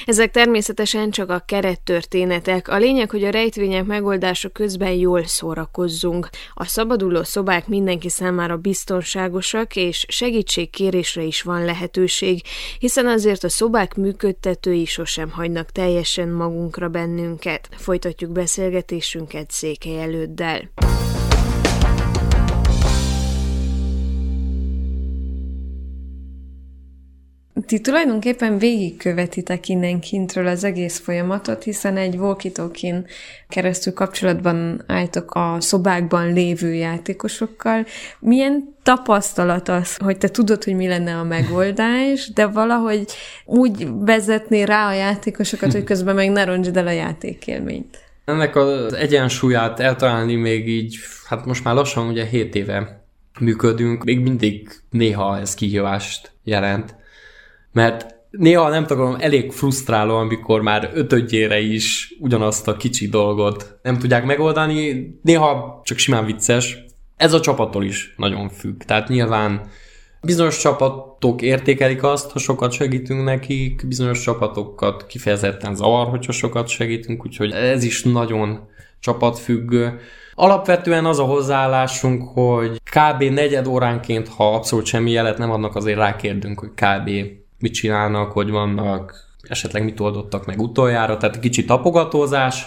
Ezek 0.06 0.30
természetesen 0.30 1.10
csak 1.10 1.30
a 1.30 1.42
kerettörténetek, 1.46 2.68
a 2.68 2.76
lényeg, 2.76 3.10
hogy 3.10 3.24
a 3.24 3.30
rejtvények 3.30 3.84
megoldása 3.84 4.48
közben 4.48 4.92
jól 4.92 5.24
szórakozzunk. 5.24 6.28
A 6.54 6.64
szabaduló 6.64 7.22
szobák 7.22 7.66
mindenki 7.66 8.08
számára 8.08 8.56
biztonságosak, 8.56 9.76
és 9.76 9.89
és 9.90 10.04
segítségkérésre 10.08 11.22
is 11.22 11.42
van 11.42 11.64
lehetőség, 11.64 12.42
hiszen 12.78 13.06
azért 13.06 13.44
a 13.44 13.48
szobák 13.48 13.94
működtetői 13.94 14.84
sosem 14.84 15.30
hagynak 15.30 15.70
teljesen 15.70 16.28
magunkra 16.28 16.88
bennünket. 16.88 17.68
Folytatjuk 17.76 18.32
beszélgetésünket 18.32 19.50
Székely 19.50 20.02
előddel. 20.02 20.70
Ti 27.66 27.80
tulajdonképpen 27.80 28.58
végigkövetitek 28.58 29.68
innen 29.68 30.00
kintről 30.00 30.46
az 30.46 30.64
egész 30.64 30.98
folyamatot, 30.98 31.62
hiszen 31.62 31.96
egy 31.96 32.16
walkie 32.16 32.52
keresztül 33.48 33.92
kapcsolatban 33.92 34.82
álltok 34.86 35.34
a 35.34 35.56
szobákban 35.58 36.32
lévő 36.32 36.74
játékosokkal. 36.74 37.86
Milyen 38.18 38.74
tapasztalat 38.82 39.68
az, 39.68 39.96
hogy 39.96 40.18
te 40.18 40.28
tudod, 40.28 40.64
hogy 40.64 40.74
mi 40.74 40.86
lenne 40.86 41.16
a 41.16 41.24
megoldás, 41.24 42.32
de 42.32 42.46
valahogy 42.46 43.04
úgy 43.44 43.88
vezetni 44.00 44.64
rá 44.64 44.88
a 44.88 44.92
játékosokat, 44.92 45.72
hogy 45.72 45.84
közben 45.84 46.14
meg 46.14 46.30
ne 46.30 46.44
roncsd 46.44 46.76
el 46.76 46.86
a 46.86 46.90
játékélményt? 46.90 47.98
Ennek 48.24 48.56
az 48.56 48.92
egyensúlyát 48.92 49.80
eltalálni 49.80 50.34
még 50.34 50.68
így, 50.68 50.96
hát 51.26 51.44
most 51.44 51.64
már 51.64 51.74
lassan 51.74 52.08
ugye 52.08 52.24
7 52.24 52.54
éve 52.54 53.04
működünk, 53.40 54.04
még 54.04 54.20
mindig 54.20 54.68
néha 54.90 55.38
ez 55.38 55.54
kihívást 55.54 56.32
jelent. 56.44 56.98
Mert 57.72 58.14
néha 58.30 58.68
nem 58.68 58.86
tudom, 58.86 59.16
elég 59.18 59.52
frusztráló, 59.52 60.16
amikor 60.16 60.60
már 60.60 60.90
ötödjére 60.94 61.60
is 61.60 62.14
ugyanazt 62.20 62.68
a 62.68 62.76
kicsi 62.76 63.08
dolgot 63.08 63.78
nem 63.82 63.98
tudják 63.98 64.24
megoldani, 64.24 65.10
néha 65.22 65.80
csak 65.84 65.98
simán 65.98 66.24
vicces. 66.24 66.78
Ez 67.16 67.32
a 67.32 67.40
csapattól 67.40 67.84
is 67.84 68.14
nagyon 68.16 68.48
függ. 68.48 68.82
Tehát 68.82 69.08
nyilván 69.08 69.68
bizonyos 70.22 70.58
csapatok 70.58 71.42
értékelik 71.42 72.02
azt, 72.02 72.30
ha 72.30 72.38
sokat 72.38 72.72
segítünk 72.72 73.24
nekik, 73.24 73.86
bizonyos 73.86 74.20
csapatokat 74.20 75.06
kifejezetten 75.06 75.74
zavar, 75.74 76.06
hogyha 76.06 76.32
sokat 76.32 76.68
segítünk, 76.68 77.24
úgyhogy 77.24 77.52
ez 77.52 77.84
is 77.84 78.02
nagyon 78.02 78.68
csapatfüggő. 79.00 79.98
Alapvetően 80.34 81.04
az 81.04 81.18
a 81.18 81.24
hozzáállásunk, 81.24 82.28
hogy 82.28 82.80
kb. 82.84 83.22
negyed 83.22 83.66
óránként, 83.66 84.28
ha 84.28 84.54
abszolút 84.54 84.84
semmi 84.84 85.10
jelet 85.10 85.38
nem 85.38 85.50
adnak, 85.50 85.76
azért 85.76 85.98
rákérdünk, 85.98 86.58
hogy 86.58 86.70
kb. 86.74 87.10
Mit 87.60 87.72
csinálnak, 87.72 88.32
hogy 88.32 88.50
vannak, 88.50 89.28
esetleg 89.42 89.84
mit 89.84 90.00
oldottak 90.00 90.46
meg 90.46 90.60
utoljára, 90.60 91.16
tehát 91.16 91.40
kicsi 91.40 91.64
tapogatózás, 91.64 92.66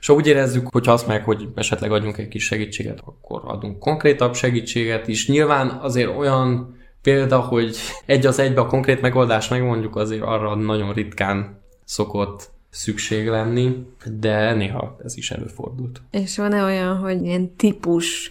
és 0.00 0.08
úgy 0.08 0.26
érezzük, 0.26 0.68
hogy 0.70 0.88
azt 0.88 1.06
meg, 1.06 1.24
hogy 1.24 1.48
esetleg 1.54 1.92
adjunk 1.92 2.18
egy 2.18 2.28
kis 2.28 2.44
segítséget, 2.44 3.00
akkor 3.04 3.42
adunk 3.44 3.78
konkrétabb 3.78 4.34
segítséget 4.34 5.08
is. 5.08 5.28
Nyilván 5.28 5.68
azért 5.68 6.16
olyan 6.16 6.76
példa, 7.02 7.40
hogy 7.40 7.76
egy 8.06 8.26
az 8.26 8.38
egybe 8.38 8.60
a 8.60 8.66
konkrét 8.66 9.00
megoldás 9.00 9.48
megmondjuk, 9.48 9.96
azért 9.96 10.22
arra 10.22 10.54
nagyon 10.54 10.92
ritkán 10.92 11.60
szokott 11.84 12.50
szükség 12.70 13.28
lenni, 13.28 13.86
de 14.20 14.54
néha 14.54 14.96
ez 15.04 15.16
is 15.16 15.30
előfordult. 15.30 16.02
És 16.10 16.36
van-e 16.36 16.64
olyan, 16.64 16.96
hogy 16.96 17.22
ilyen 17.22 17.56
típus 17.56 18.30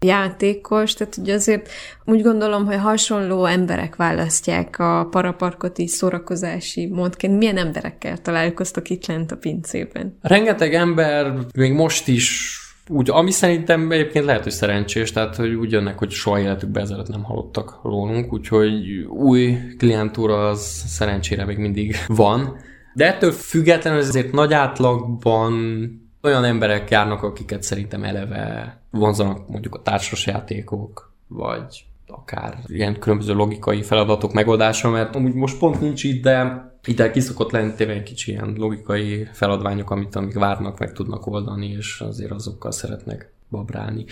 játékos, 0.00 0.94
tehát 0.94 1.16
ugye 1.16 1.34
azért 1.34 1.70
úgy 2.04 2.22
gondolom, 2.22 2.66
hogy 2.66 2.76
hasonló 2.76 3.44
emberek 3.44 3.96
választják 3.96 4.78
a 4.78 5.08
paraparkot 5.10 5.78
így 5.78 5.88
szórakozási 5.88 6.86
módként. 6.86 7.38
Milyen 7.38 7.56
emberekkel 7.56 8.18
találkoztok 8.18 8.90
itt 8.90 9.06
lent 9.06 9.32
a 9.32 9.36
pincében? 9.36 10.18
Rengeteg 10.20 10.74
ember 10.74 11.32
még 11.54 11.72
most 11.72 12.08
is 12.08 12.56
úgy, 12.90 13.10
ami 13.10 13.30
szerintem 13.30 13.90
egyébként 13.90 14.24
lehet, 14.24 14.42
hogy 14.42 14.52
szerencsés, 14.52 15.12
tehát 15.12 15.36
hogy 15.36 15.54
úgy 15.54 15.72
jönnek, 15.72 15.98
hogy 15.98 16.10
soha 16.10 16.40
életükben 16.40 16.82
ezelőtt 16.82 17.08
nem 17.08 17.22
hallottak 17.22 17.80
rólunk, 17.82 18.32
úgyhogy 18.32 19.06
új 19.08 19.58
klientúra 19.78 20.48
az 20.48 20.60
szerencsére 20.86 21.44
még 21.44 21.58
mindig 21.58 21.96
van. 22.06 22.56
De 22.94 23.06
ettől 23.06 23.32
függetlenül 23.32 24.00
azért 24.00 24.32
nagy 24.32 24.52
átlagban 24.52 25.90
olyan 26.22 26.44
emberek 26.44 26.90
járnak, 26.90 27.22
akiket 27.22 27.62
szerintem 27.62 28.04
eleve 28.04 28.80
vonzanak 28.90 29.48
mondjuk 29.48 29.74
a 29.74 29.82
társasjátékok, 29.82 31.12
vagy 31.26 31.84
akár 32.06 32.58
ilyen 32.66 32.98
különböző 32.98 33.32
logikai 33.32 33.82
feladatok 33.82 34.32
megoldása, 34.32 34.90
mert 34.90 35.16
amúgy 35.16 35.34
most 35.34 35.58
pont 35.58 35.80
nincs 35.80 36.04
itt, 36.04 36.22
de 36.22 36.66
ide 36.84 37.10
kiszokott 37.10 37.50
lenni 37.50 37.74
tényleg 37.74 37.96
egy 37.96 38.02
kicsi 38.02 38.30
ilyen 38.30 38.54
logikai 38.56 39.28
feladványok, 39.32 39.90
amit 39.90 40.16
amik 40.16 40.34
várnak, 40.34 40.78
meg 40.78 40.92
tudnak 40.92 41.26
oldani, 41.26 41.66
és 41.66 42.00
azért 42.00 42.30
azokkal 42.30 42.70
szeretnek 42.70 43.32
babrálni. 43.50 44.04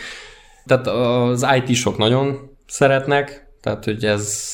Tehát 0.64 0.86
az 0.86 1.46
IT-sok 1.56 1.96
nagyon 1.96 2.50
szeretnek, 2.66 3.50
tehát 3.60 3.84
hogy 3.84 4.04
ez 4.04 4.44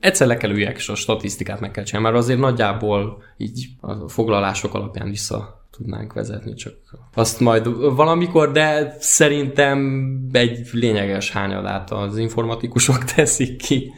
egyszer 0.00 0.26
le 0.26 0.36
kell 0.36 0.50
üljek, 0.50 0.76
és 0.76 0.88
a 0.88 0.94
statisztikát 0.94 1.60
meg 1.60 1.70
kell 1.70 1.84
csinálni, 1.84 2.08
mert 2.08 2.22
azért 2.22 2.38
nagyjából 2.38 3.22
így 3.36 3.68
a 3.80 4.08
foglalások 4.08 4.74
alapján 4.74 5.10
vissza 5.10 5.57
tudnánk 5.78 6.12
vezetni, 6.12 6.54
csak 6.54 6.74
azt 7.14 7.40
majd 7.40 7.94
valamikor, 7.94 8.50
de 8.50 8.96
szerintem 8.98 10.08
egy 10.32 10.68
lényeges 10.72 11.32
hányadát 11.32 11.90
az 11.90 12.16
informatikusok 12.16 13.04
teszik 13.14 13.56
ki 13.56 13.92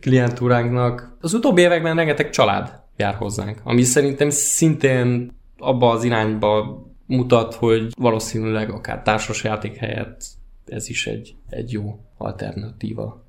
klientúránknak. 0.00 1.16
Az 1.20 1.34
utóbbi 1.34 1.60
években 1.60 1.96
rengeteg 1.96 2.30
család 2.30 2.80
jár 2.96 3.14
hozzánk, 3.14 3.60
ami 3.64 3.82
szerintem 3.82 4.30
szintén 4.30 5.32
abba 5.58 5.90
az 5.90 6.04
irányba 6.04 6.82
mutat, 7.06 7.54
hogy 7.54 7.92
valószínűleg 7.98 8.70
akár 8.70 9.02
társasjáték 9.02 9.76
helyett 9.76 10.24
ez 10.66 10.88
is 10.88 11.06
egy, 11.06 11.34
egy 11.48 11.72
jó 11.72 12.00
alternatíva. 12.16 13.24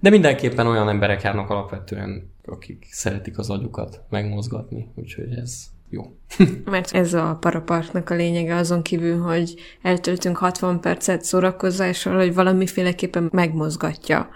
De 0.00 0.10
mindenképpen 0.10 0.66
olyan 0.66 0.88
emberek 0.88 1.22
járnak 1.22 1.50
alapvetően, 1.50 2.30
akik 2.44 2.86
szeretik 2.90 3.38
az 3.38 3.50
agyukat 3.50 4.02
megmozgatni, 4.08 4.88
úgyhogy 4.94 5.32
ez 5.32 5.64
jó. 5.88 6.16
Mert 6.64 6.94
ez 6.94 7.14
a 7.14 7.36
parapartnak 7.40 8.10
a 8.10 8.14
lényege 8.14 8.54
azon 8.54 8.82
kívül, 8.82 9.20
hogy 9.20 9.54
eltöltünk 9.82 10.36
60 10.36 10.80
percet 10.80 11.24
szórakozással, 11.24 12.16
hogy 12.16 12.34
valamiféleképpen 12.34 13.28
megmozgatja 13.32 14.28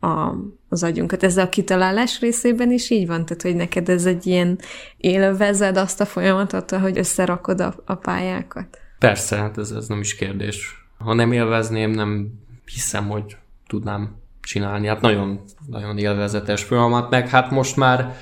a, 0.00 0.34
az 0.68 0.82
agyunkat. 0.82 1.22
Ez 1.22 1.36
a 1.36 1.48
kitalálás 1.48 2.20
részében 2.20 2.70
is 2.70 2.90
így 2.90 3.06
van? 3.06 3.24
Tehát, 3.24 3.42
hogy 3.42 3.56
neked 3.56 3.88
ez 3.88 4.06
egy 4.06 4.26
ilyen 4.26 4.58
élvezed 4.96 5.76
azt 5.76 6.00
a 6.00 6.04
folyamatot, 6.04 6.70
hogy 6.70 6.98
összerakod 6.98 7.60
a, 7.60 7.74
a 7.84 7.94
pályákat? 7.94 8.80
Persze, 8.98 9.36
hát 9.36 9.58
ez, 9.58 9.70
ez 9.70 9.86
nem 9.86 10.00
is 10.00 10.14
kérdés. 10.14 10.86
Ha 10.98 11.14
nem 11.14 11.32
élvezném, 11.32 11.90
nem 11.90 12.32
hiszem, 12.64 13.08
hogy 13.08 13.36
tudnám 13.66 14.16
csinálni. 14.40 14.86
Hát 14.86 15.00
nagyon, 15.00 15.40
nagyon 15.66 15.98
élvezetes 15.98 16.62
folyamat, 16.62 17.10
meg 17.10 17.28
hát 17.28 17.50
most 17.50 17.76
már 17.76 18.16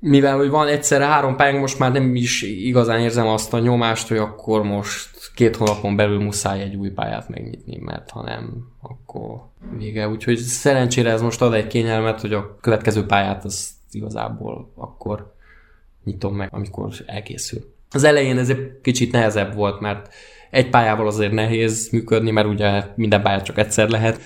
mivel 0.00 0.36
hogy 0.36 0.48
van 0.48 0.68
egyszerre 0.68 1.06
három 1.06 1.36
pályánk, 1.36 1.60
most 1.60 1.78
már 1.78 1.92
nem 1.92 2.14
is 2.14 2.42
igazán 2.42 3.00
érzem 3.00 3.26
azt 3.26 3.52
a 3.52 3.58
nyomást, 3.58 4.08
hogy 4.08 4.16
akkor 4.16 4.62
most 4.62 5.30
két 5.34 5.56
hónapon 5.56 5.96
belül 5.96 6.22
muszáj 6.22 6.60
egy 6.60 6.74
új 6.74 6.88
pályát 6.88 7.28
megnyitni, 7.28 7.78
mert 7.78 8.10
ha 8.10 8.22
nem, 8.22 8.68
akkor 8.82 9.40
vége. 9.78 10.08
Úgyhogy 10.08 10.36
szerencsére 10.36 11.10
ez 11.10 11.22
most 11.22 11.42
ad 11.42 11.54
egy 11.54 11.66
kényelmet, 11.66 12.20
hogy 12.20 12.32
a 12.32 12.56
következő 12.60 13.06
pályát 13.06 13.44
az 13.44 13.70
igazából 13.90 14.72
akkor 14.74 15.34
nyitom 16.04 16.34
meg, 16.34 16.48
amikor 16.52 16.88
elkészül. 17.06 17.74
Az 17.90 18.04
elején 18.04 18.38
ez 18.38 18.48
egy 18.48 18.80
kicsit 18.82 19.12
nehezebb 19.12 19.54
volt, 19.54 19.80
mert 19.80 20.14
egy 20.50 20.70
pályával 20.70 21.06
azért 21.06 21.32
nehéz 21.32 21.88
működni, 21.92 22.30
mert 22.30 22.48
ugye 22.48 22.84
minden 22.94 23.22
pályát 23.22 23.44
csak 23.44 23.58
egyszer 23.58 23.88
lehet, 23.88 24.20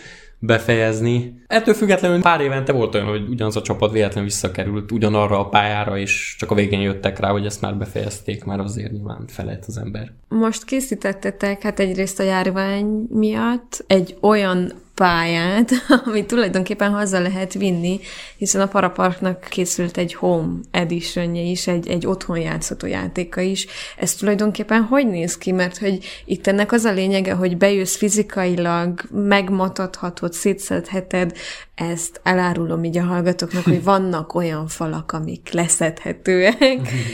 befejezni. 0.45 1.43
Ettől 1.47 1.75
függetlenül 1.75 2.21
pár 2.21 2.41
évente 2.41 2.73
volt 2.73 2.95
olyan, 2.95 3.07
hogy 3.07 3.29
ugyanaz 3.29 3.57
a 3.57 3.63
csapat 3.63 3.93
véletlenül 3.93 4.29
visszakerült 4.29 4.93
ugyanarra 4.93 5.39
a 5.39 5.49
pályára, 5.49 5.99
és 5.99 6.37
csak 6.39 6.51
a 6.51 6.55
végén 6.55 6.81
jöttek 6.81 7.19
rá, 7.19 7.31
hogy 7.31 7.47
ezt 7.47 7.61
már 7.61 7.77
befejezték, 7.77 8.45
már 8.45 8.61
azért 8.61 8.93
nyilván 8.93 9.25
felett 9.27 9.65
az 9.67 9.79
ember. 9.79 10.13
Most 10.29 10.65
készítettetek, 10.65 11.63
hát 11.63 11.81
egyrészt 11.81 12.21
a 12.21 12.23
járvány 12.23 13.07
miatt 13.11 13.85
egy 13.87 14.17
olyan 14.21 14.73
pályát, 15.03 15.71
amit 16.07 16.27
tulajdonképpen 16.27 16.91
haza 16.91 17.21
lehet 17.21 17.53
vinni, 17.53 18.01
hiszen 18.37 18.61
a 18.61 18.67
Paraparknak 18.67 19.47
készült 19.49 19.97
egy 19.97 20.15
home 20.15 20.55
edition 20.71 21.35
is, 21.35 21.67
egy, 21.67 21.89
egy 21.89 22.07
otthon 22.07 22.39
játszható 22.39 22.87
játéka 22.87 23.41
is. 23.41 23.67
Ez 23.97 24.15
tulajdonképpen 24.15 24.83
hogy 24.83 25.07
néz 25.07 25.39
ki? 25.39 25.53
Mert 25.53 25.79
hogy 25.79 26.05
itt 26.25 26.47
ennek 26.47 26.73
az 26.73 26.85
a 26.85 26.93
lényege, 26.93 27.33
hogy 27.33 27.57
bejössz 27.57 27.97
fizikailag, 27.97 29.01
megmatathatod, 29.11 30.33
szétszedheted, 30.33 31.33
ezt 31.75 32.21
elárulom 32.23 32.85
így 32.85 32.99
a 32.99 33.05
hallgatóknak, 33.05 33.65
hogy 33.65 33.85
vannak 33.93 34.35
olyan 34.35 34.67
falak, 34.67 35.13
amik 35.13 35.53
leszedhetőek. 35.53 36.59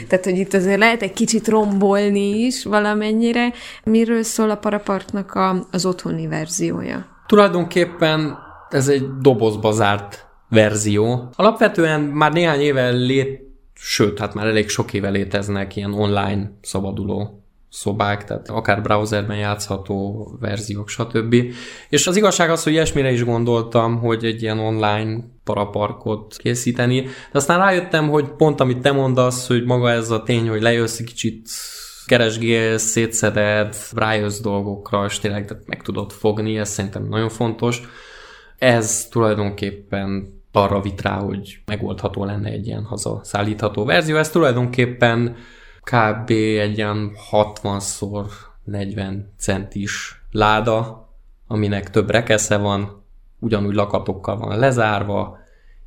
Tehát, 0.09 0.25
hogy 0.25 0.39
itt 0.39 0.55
azért 0.55 0.79
lehet 0.79 1.03
egy 1.03 1.13
kicsit 1.13 1.49
rombolni 1.49 2.39
is 2.39 2.65
valamennyire. 2.65 3.53
Miről 3.85 4.23
szól 4.23 4.51
a 4.51 4.57
Paraparknak 4.57 5.35
a, 5.35 5.67
az 5.71 5.87
otthoni 5.87 6.27
verziója? 6.27 7.17
Tulajdonképpen 7.29 8.39
ez 8.69 8.89
egy 8.89 9.09
dobozba 9.21 9.73
zárt 9.73 10.27
verzió. 10.49 11.29
Alapvetően 11.37 12.01
már 12.01 12.33
néhány 12.33 12.61
éve 12.61 12.91
lét, 12.91 13.41
sőt, 13.75 14.19
hát 14.19 14.35
már 14.35 14.47
elég 14.47 14.69
sok 14.69 14.93
éve 14.93 15.09
léteznek 15.09 15.77
ilyen 15.77 15.93
online 15.93 16.51
szabaduló 16.63 17.43
szobák, 17.71 18.25
tehát 18.25 18.49
akár 18.49 18.83
browserben 18.83 19.37
játszható 19.37 20.29
verziók, 20.41 20.89
stb. 20.89 21.35
És 21.89 22.07
az 22.07 22.17
igazság 22.17 22.51
az, 22.51 22.63
hogy 22.63 22.73
ilyesmire 22.73 23.13
is 23.13 23.25
gondoltam, 23.25 23.99
hogy 23.99 24.25
egy 24.25 24.43
ilyen 24.43 24.59
online 24.59 25.25
paraparkot 25.45 26.37
készíteni, 26.37 27.01
de 27.03 27.11
aztán 27.33 27.59
rájöttem, 27.59 28.09
hogy 28.09 28.29
pont 28.29 28.61
amit 28.61 28.81
te 28.81 28.93
mondasz, 28.93 29.47
hogy 29.47 29.65
maga 29.65 29.91
ez 29.91 30.11
a 30.11 30.23
tény, 30.23 30.49
hogy 30.49 30.63
lejössz 30.63 31.01
kicsit 31.01 31.49
keresgélsz, 32.09 32.83
szétszeded, 32.83 33.77
rájössz 33.95 34.41
dolgokra, 34.41 35.05
és 35.05 35.19
tényleg 35.19 35.57
meg 35.67 35.83
tudod 35.83 36.13
fogni, 36.13 36.59
ez 36.59 36.69
szerintem 36.69 37.05
nagyon 37.09 37.29
fontos. 37.29 37.83
Ez 38.59 39.07
tulajdonképpen 39.11 40.37
arra 40.53 40.81
vit 40.81 41.03
rá, 41.03 41.19
hogy 41.19 41.61
megoldható 41.67 42.25
lenne 42.25 42.51
egy 42.51 42.67
ilyen 42.67 42.85
hazaszállítható 42.85 43.85
verzió. 43.85 44.17
Ez 44.17 44.31
tulajdonképpen 44.31 45.37
kb. 45.83 46.31
egy 46.31 46.77
ilyen 46.77 47.13
60 47.17 47.81
40 48.65 49.33
centis 49.39 50.23
láda, 50.31 51.09
aminek 51.47 51.91
több 51.91 52.11
rekesze 52.11 52.57
van, 52.57 53.05
ugyanúgy 53.39 53.75
lakatokkal 53.75 54.37
van 54.37 54.59
lezárva, 54.59 55.39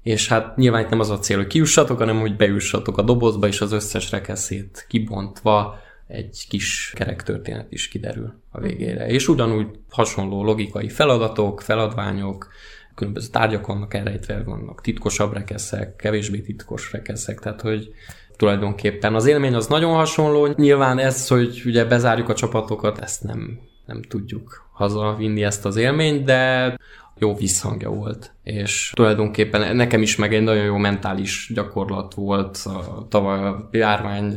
és 0.04 0.28
hát 0.28 0.56
nyilván 0.56 0.82
itt 0.84 0.90
nem 0.90 1.00
az 1.00 1.10
a 1.10 1.20
cél, 1.20 1.38
hogy 1.38 1.48
kiussatok, 1.48 1.98
hanem 1.98 2.20
hogy 2.20 2.36
beussatok 2.36 2.98
a 2.98 3.02
dobozba, 3.02 3.48
és 3.48 3.62
az 3.62 3.72
összes 3.72 4.12
rekeszét 4.12 4.86
kibontva 4.90 5.80
egy 6.12 6.46
kis 6.50 6.94
kerek 6.96 7.24
történet 7.24 7.72
is 7.72 7.88
kiderül 7.88 8.34
a 8.50 8.60
végére. 8.60 9.08
És 9.08 9.28
ugyanúgy 9.28 9.68
hasonló 9.90 10.44
logikai 10.44 10.90
feladatok, 10.90 11.62
feladványok, 11.62 12.48
különböző 12.96 13.28
tárgyak 13.28 13.68
vannak 13.68 13.94
elrejtve, 13.94 14.44
vannak 14.44 14.82
titkosabb 14.82 15.34
rekeszek, 15.34 15.96
kevésbé 15.96 16.40
titkos 16.40 16.92
rekeszek, 16.92 17.40
tehát 17.40 17.62
hogy 17.62 17.94
tulajdonképpen 18.36 19.16
az 19.16 19.26
élmény 19.26 19.54
az 19.54 19.68
nagyon 19.68 19.94
hasonló. 19.94 20.48
Nyilván 20.48 21.00
ez, 21.00 21.28
hogy 21.28 21.62
ugye 21.66 21.86
bezárjuk 21.86 22.30
a 22.30 22.34
csapatokat, 22.34 23.00
ezt 23.00 23.24
nem, 23.24 23.60
nem 23.86 24.02
tudjuk 24.02 24.70
hazavinni 24.74 25.44
ezt 25.44 25.66
az 25.66 25.76
élményt, 25.76 26.24
de 26.24 26.76
jó 27.18 27.36
visszhangja 27.36 27.90
volt. 27.90 28.34
És 28.44 28.92
tulajdonképpen 28.96 29.76
nekem 29.76 30.02
is 30.02 30.16
meg 30.16 30.34
egy 30.34 30.44
nagyon 30.44 30.64
jó 30.64 30.78
mentális 30.78 31.52
gyakorlat 31.54 32.14
volt 32.14 32.58
a 32.66 33.08
tavaly 33.10 33.40
a 33.40 33.70
járvány 33.72 34.34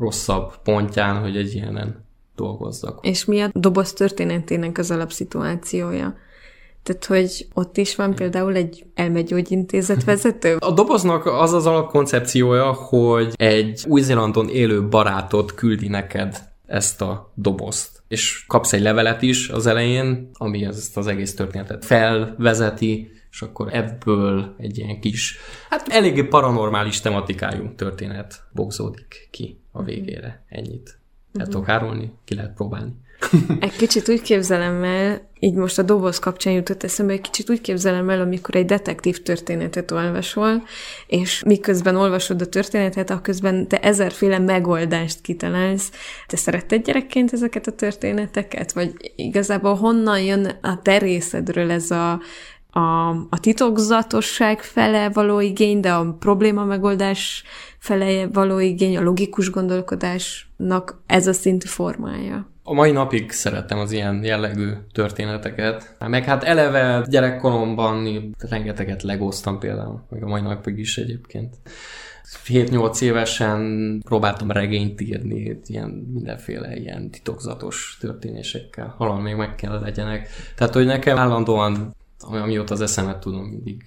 legrosszabb 0.00 0.62
pontján, 0.62 1.20
hogy 1.20 1.36
egy 1.36 1.54
ilyenen 1.54 2.04
dolgozzak. 2.36 2.98
És 3.02 3.24
mi 3.24 3.40
a 3.40 3.50
doboz 3.52 3.92
történetének 3.92 4.78
az 4.78 4.90
alapszituációja? 4.90 6.14
Tehát, 6.82 7.04
hogy 7.04 7.46
ott 7.54 7.76
is 7.76 7.96
van 7.96 8.14
például 8.14 8.54
egy 8.54 8.86
elmegyógyintézet 8.94 10.04
vezető? 10.04 10.56
A 10.58 10.70
doboznak 10.72 11.26
az 11.26 11.52
az 11.52 11.66
alapkoncepciója, 11.66 12.72
hogy 12.72 13.32
egy 13.36 13.84
Új-Zélandon 13.88 14.48
élő 14.48 14.88
barátot 14.88 15.54
küldi 15.54 15.88
neked 15.88 16.38
ezt 16.66 17.02
a 17.02 17.32
dobozt. 17.34 18.02
És 18.08 18.44
kapsz 18.46 18.72
egy 18.72 18.82
levelet 18.82 19.22
is 19.22 19.48
az 19.48 19.66
elején, 19.66 20.30
ami 20.32 20.64
ezt 20.64 20.96
az 20.96 21.06
egész 21.06 21.34
történetet 21.34 21.84
felvezeti, 21.84 23.10
és 23.30 23.42
akkor 23.42 23.74
ebből 23.74 24.54
egy 24.58 24.78
ilyen 24.78 25.00
kis, 25.00 25.36
hát 25.68 25.88
eléggé 25.88 26.22
paranormális 26.22 27.00
tematikájú 27.00 27.74
történet 27.74 28.42
bogzódik 28.52 29.28
ki 29.30 29.59
a 29.72 29.82
végére. 29.82 30.44
Ennyit. 30.48 30.98
El 31.32 31.46
tudok 31.46 31.68
árulni, 31.68 32.12
ki 32.24 32.34
lehet 32.34 32.54
próbálni. 32.54 32.92
Egy 33.60 33.76
kicsit 33.76 34.08
úgy 34.08 34.22
képzelem 34.22 34.82
el, 34.84 35.28
így 35.38 35.54
most 35.54 35.78
a 35.78 35.82
doboz 35.82 36.18
kapcsán 36.18 36.52
jutott 36.52 36.82
eszembe, 36.82 37.12
egy 37.12 37.20
kicsit 37.20 37.50
úgy 37.50 37.60
képzelem 37.60 38.10
el, 38.10 38.20
amikor 38.20 38.56
egy 38.56 38.64
detektív 38.64 39.22
történetet 39.22 39.90
olvasol, 39.90 40.62
és 41.06 41.42
miközben 41.46 41.96
olvasod 41.96 42.40
a 42.40 42.46
történetet, 42.46 43.10
akközben 43.10 43.68
te 43.68 43.78
ezerféle 43.78 44.38
megoldást 44.38 45.20
kitalálsz. 45.20 45.90
Te 46.26 46.36
szeretted 46.36 46.84
gyerekként 46.84 47.32
ezeket 47.32 47.66
a 47.66 47.72
történeteket? 47.72 48.72
Vagy 48.72 49.12
igazából 49.16 49.74
honnan 49.74 50.20
jön 50.20 50.58
a 50.62 50.82
te 50.82 50.98
részedről 50.98 51.70
ez 51.70 51.90
a, 51.90 52.20
a, 52.70 53.08
a 53.08 53.40
titokzatosság 53.40 54.62
fele 54.62 55.10
való 55.10 55.40
igény, 55.40 55.80
de 55.80 55.92
a 55.92 56.16
probléma 56.18 56.64
megoldás 56.64 57.44
fele 57.80 58.26
való 58.26 58.58
igény, 58.58 58.96
a 58.96 59.02
logikus 59.02 59.50
gondolkodásnak 59.50 61.02
ez 61.06 61.26
a 61.26 61.32
szintű 61.32 61.66
formája? 61.66 62.48
A 62.62 62.72
mai 62.72 62.90
napig 62.90 63.30
szeretem 63.30 63.78
az 63.78 63.92
ilyen 63.92 64.24
jellegű 64.24 64.70
történeteket. 64.92 65.96
Meg 66.06 66.24
hát 66.24 66.44
eleve 66.44 67.04
gyerekkoromban 67.08 68.06
rengeteget 68.38 69.02
legóztam 69.02 69.58
például, 69.58 70.02
meg 70.10 70.22
a 70.22 70.26
mai 70.26 70.40
napig 70.40 70.78
is 70.78 70.98
egyébként. 70.98 71.56
7-8 72.46 73.00
évesen 73.00 74.02
próbáltam 74.04 74.50
regényt 74.50 75.00
írni, 75.00 75.60
ilyen 75.66 75.90
mindenféle 76.12 76.76
ilyen 76.76 77.10
titokzatos 77.10 77.96
történésekkel. 78.00 78.94
Valami 78.98 79.22
még 79.22 79.34
meg 79.34 79.54
kell 79.54 79.80
legyenek. 79.80 80.28
Tehát, 80.56 80.74
hogy 80.74 80.86
nekem 80.86 81.18
állandóan, 81.18 81.94
amióta 82.18 82.74
az 82.74 82.80
eszemet 82.80 83.18
tudom, 83.18 83.44
mindig 83.44 83.82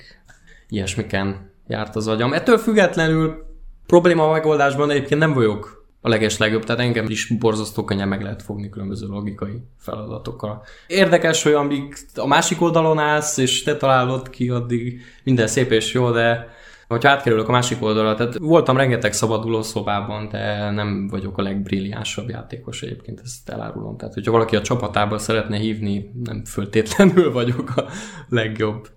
ilyesmiken 0.67 1.51
járt 1.67 1.95
az 1.95 2.07
agyam. 2.07 2.33
Ettől 2.33 2.57
függetlenül 2.57 3.51
probléma 3.85 4.31
megoldásban 4.31 4.89
egyébként 4.89 5.19
nem 5.19 5.33
vagyok 5.33 5.85
a 6.01 6.09
legeslegjobb, 6.09 6.63
tehát 6.63 6.81
engem 6.81 7.05
is 7.09 7.27
borzasztó 7.27 7.83
könnyen 7.83 8.07
meg 8.07 8.21
lehet 8.21 8.41
fogni 8.41 8.69
különböző 8.69 9.07
logikai 9.07 9.61
feladatokkal. 9.77 10.63
Érdekes, 10.87 11.43
hogy 11.43 11.53
amíg 11.53 11.95
a 12.15 12.27
másik 12.27 12.61
oldalon 12.61 12.99
állsz, 12.99 13.37
és 13.37 13.63
te 13.63 13.77
találod 13.77 14.29
ki, 14.29 14.49
addig 14.49 15.01
minden 15.23 15.47
szép 15.47 15.71
és 15.71 15.93
jó, 15.93 16.11
de 16.11 16.47
hogyha 16.87 17.09
átkerülök 17.09 17.47
a 17.47 17.51
másik 17.51 17.83
oldalra, 17.83 18.15
tehát 18.15 18.37
voltam 18.37 18.77
rengeteg 18.77 19.13
szabaduló 19.13 19.61
szobában, 19.61 20.29
de 20.29 20.71
nem 20.71 21.07
vagyok 21.07 21.37
a 21.37 21.41
legbrilliánsabb 21.41 22.29
játékos 22.29 22.81
egyébként, 22.81 23.21
ezt 23.23 23.49
elárulom. 23.49 23.97
Tehát, 23.97 24.13
hogyha 24.13 24.31
valaki 24.31 24.55
a 24.55 24.61
csapatában 24.61 25.17
szeretne 25.17 25.57
hívni, 25.57 26.11
nem 26.23 26.43
föltétlenül 26.45 27.31
vagyok 27.31 27.75
a 27.75 27.85
legjobb 28.29 28.87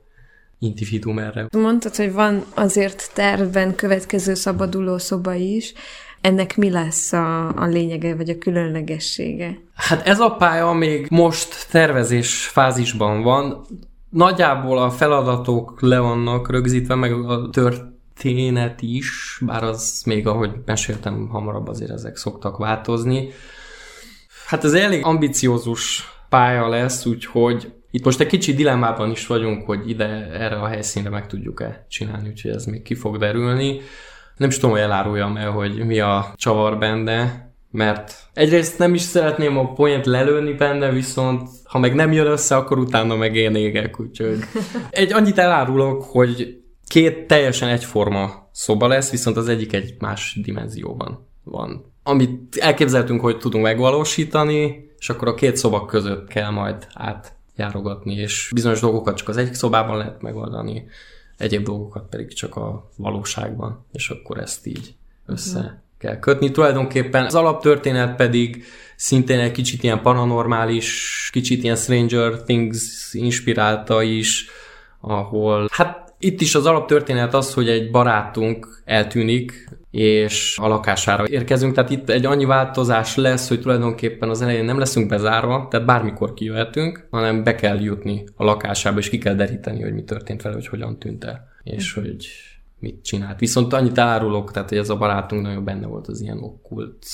individuum 0.59 1.19
erre. 1.19 1.47
Mondtad, 1.51 1.97
hogy 1.97 2.13
van 2.13 2.45
azért 2.55 3.11
tervben 3.15 3.75
következő 3.75 4.35
szabaduló 4.35 4.99
szoba 4.99 5.35
is. 5.35 5.73
Ennek 6.21 6.57
mi 6.57 6.71
lesz 6.71 7.13
a, 7.13 7.49
a 7.49 7.67
lényege, 7.67 8.15
vagy 8.15 8.31
a 8.31 8.39
különlegessége? 8.39 9.59
Hát 9.75 10.07
ez 10.07 10.21
a 10.21 10.31
pálya 10.31 10.73
még 10.73 11.07
most 11.11 11.67
tervezés 11.71 12.47
fázisban 12.47 13.23
van. 13.23 13.67
Nagyjából 14.11 14.79
a 14.79 14.91
feladatok 14.91 15.81
le 15.81 15.99
vannak 15.99 16.51
rögzítve, 16.51 16.95
meg 16.95 17.13
a 17.13 17.49
történet 17.51 18.83
is, 18.83 19.41
bár 19.47 19.63
az 19.65 20.03
még, 20.07 20.27
ahogy 20.27 20.51
meséltem 20.65 21.29
hamarabb, 21.29 21.69
azért 21.69 21.91
ezek 21.91 22.17
szoktak 22.17 22.57
változni. 22.57 23.29
Hát 24.47 24.65
ez 24.65 24.73
elég 24.73 25.05
ambiciózus 25.05 26.05
pálya 26.29 26.69
lesz, 26.69 27.07
úgyhogy 27.07 27.73
itt 27.97 28.05
most 28.05 28.21
egy 28.21 28.27
kicsi 28.27 28.55
dilemmában 28.55 29.11
is 29.11 29.27
vagyunk, 29.27 29.67
hogy 29.67 29.89
ide, 29.89 30.29
erre 30.33 30.57
a 30.57 30.67
helyszínre 30.67 31.11
meg 31.11 31.27
tudjuk-e 31.27 31.87
csinálni, 31.89 32.29
úgyhogy 32.29 32.51
ez 32.51 32.65
még 32.65 32.83
ki 32.83 32.95
fog 32.95 33.19
derülni. 33.19 33.81
Nem 34.37 34.49
is 34.49 34.55
tudom, 34.55 34.71
hogy 34.71 34.81
eláruljam 34.81 35.37
el, 35.37 35.51
hogy 35.51 35.85
mi 35.87 36.01
a 36.01 36.33
csavar 36.35 36.79
benne, 36.79 37.51
mert 37.71 38.15
egyrészt 38.35 38.79
nem 38.79 38.95
is 38.95 39.01
szeretném 39.01 39.59
a 39.59 39.73
poént 39.73 40.07
lelőni 40.07 40.53
benne, 40.53 40.91
viszont 40.91 41.49
ha 41.65 41.79
meg 41.79 41.95
nem 41.95 42.13
jön 42.13 42.27
össze, 42.27 42.57
akkor 42.57 42.79
utána 42.79 43.17
meg 43.17 43.35
én 43.35 43.55
égek, 43.55 44.01
úgyhogy 44.01 44.39
egy 44.91 45.13
annyit 45.13 45.39
elárulok, 45.39 46.03
hogy 46.03 46.57
két 46.89 47.27
teljesen 47.27 47.69
egyforma 47.69 48.49
szoba 48.53 48.87
lesz, 48.87 49.11
viszont 49.11 49.37
az 49.37 49.49
egyik 49.49 49.73
egy 49.73 49.95
más 49.99 50.39
dimenzióban 50.43 51.29
van. 51.45 51.93
Amit 52.03 52.57
elképzeltünk, 52.57 53.21
hogy 53.21 53.39
tudunk 53.39 53.65
megvalósítani, 53.65 54.91
és 54.99 55.09
akkor 55.09 55.29
a 55.29 55.35
két 55.35 55.57
szoba 55.57 55.85
között 55.85 56.29
kell 56.29 56.51
majd 56.51 56.87
átjárogatni, 57.57 58.15
és 58.15 58.51
bizonyos 58.55 58.81
dolgokat 58.81 59.17
csak 59.17 59.29
az 59.29 59.37
egyik 59.37 59.55
szobában 59.55 59.97
lehet 59.97 60.23
megoldani, 60.23 60.87
egyéb 61.37 61.65
dolgokat 61.65 62.09
pedig 62.09 62.35
csak 62.35 62.57
a 62.57 62.91
valóságban, 62.97 63.85
és 63.93 64.09
akkor 64.11 64.39
ezt 64.39 64.67
így 64.67 64.95
össze 65.27 65.59
uh-huh. 65.59 65.73
kell 65.99 66.19
kötni. 66.19 66.51
Tulajdonképpen 66.51 67.25
az 67.25 67.35
alaptörténet 67.35 68.17
pedig 68.17 68.65
szintén 68.97 69.39
egy 69.39 69.53
kicsit 69.53 69.83
ilyen 69.83 70.03
paranormális, 70.03 71.29
kicsit 71.33 71.63
ilyen 71.63 71.77
Stranger 71.77 72.43
Things 72.43 73.09
inspirálta 73.13 74.03
is, 74.03 74.49
ahol 75.01 75.69
hát 75.71 76.15
itt 76.19 76.41
is 76.41 76.55
az 76.55 76.67
alaptörténet 76.67 77.35
az, 77.35 77.55
hogy 77.55 77.69
egy 77.69 77.91
barátunk 77.91 78.83
eltűnik, 78.85 79.69
és 79.97 80.59
a 80.63 80.69
lakására 80.69 81.29
érkezünk, 81.29 81.75
tehát 81.75 81.91
itt 81.91 82.09
egy 82.09 82.27
annyi 82.27 82.45
változás 82.45 83.17
lesz, 83.17 83.49
hogy 83.49 83.61
tulajdonképpen 83.61 84.29
az 84.29 84.43
elején 84.43 84.65
nem 84.65 84.79
leszünk 84.79 85.09
bezárva, 85.09 85.67
tehát 85.71 85.87
bármikor 85.87 86.35
kijöhetünk, 86.35 87.07
hanem 87.11 87.45
be 87.45 87.55
kell 87.55 87.81
jutni 87.81 88.25
a 88.35 88.45
lakásába, 88.45 88.99
és 88.99 89.09
ki 89.09 89.19
kell 89.19 89.35
deríteni, 89.35 89.83
hogy 89.83 89.93
mi 89.93 90.05
történt 90.05 90.43
vele, 90.43 90.55
hogy 90.55 90.67
hogyan 90.67 90.99
tűnt 90.99 91.25
el, 91.25 91.49
és 91.63 91.93
hogy 91.93 92.27
mit 92.79 93.05
csinált. 93.05 93.39
Viszont 93.39 93.73
annyit 93.73 93.99
árulok, 93.99 94.51
tehát 94.51 94.69
hogy 94.69 94.79
ez 94.79 94.91
a 94.91 94.97
barátunk 94.97 95.43
nagyon 95.43 95.65
benne 95.65 95.87
volt 95.87 96.07
az 96.07 96.21
ilyen 96.21 96.43
okkult 96.43 97.07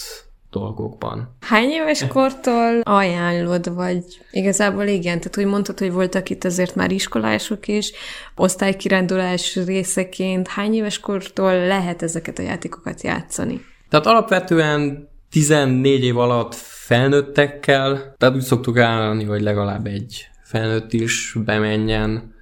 dolgokban. 0.53 1.37
Hány 1.41 1.71
éves 1.71 2.07
kortól 2.07 2.81
ajánlod, 2.83 3.75
vagy 3.75 4.05
igazából 4.31 4.87
igen, 4.87 5.19
tehát 5.19 5.35
hogy 5.35 5.47
mondtad, 5.47 5.79
hogy 5.79 5.93
voltak 5.93 6.31
itt 6.31 6.45
azért 6.45 6.75
már 6.75 6.91
iskolások 6.91 7.69
is, 7.69 7.93
osztálykirándulás 8.37 9.59
részeként, 9.67 10.49
hány 10.49 10.75
éves 10.75 11.01
kortól 11.01 11.67
lehet 11.67 12.03
ezeket 12.03 12.39
a 12.39 12.43
játékokat 12.43 13.03
játszani? 13.03 13.61
Tehát 13.89 14.07
alapvetően 14.07 15.09
14 15.31 16.05
év 16.05 16.19
alatt 16.19 16.55
felnőttekkel, 16.55 18.15
tehát 18.19 18.35
úgy 18.35 18.43
szoktuk 18.43 18.79
állni, 18.79 19.25
hogy 19.25 19.41
legalább 19.41 19.87
egy 19.87 20.29
felnőtt 20.45 20.93
is 20.93 21.37
bemenjen 21.45 22.35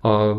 a 0.00 0.36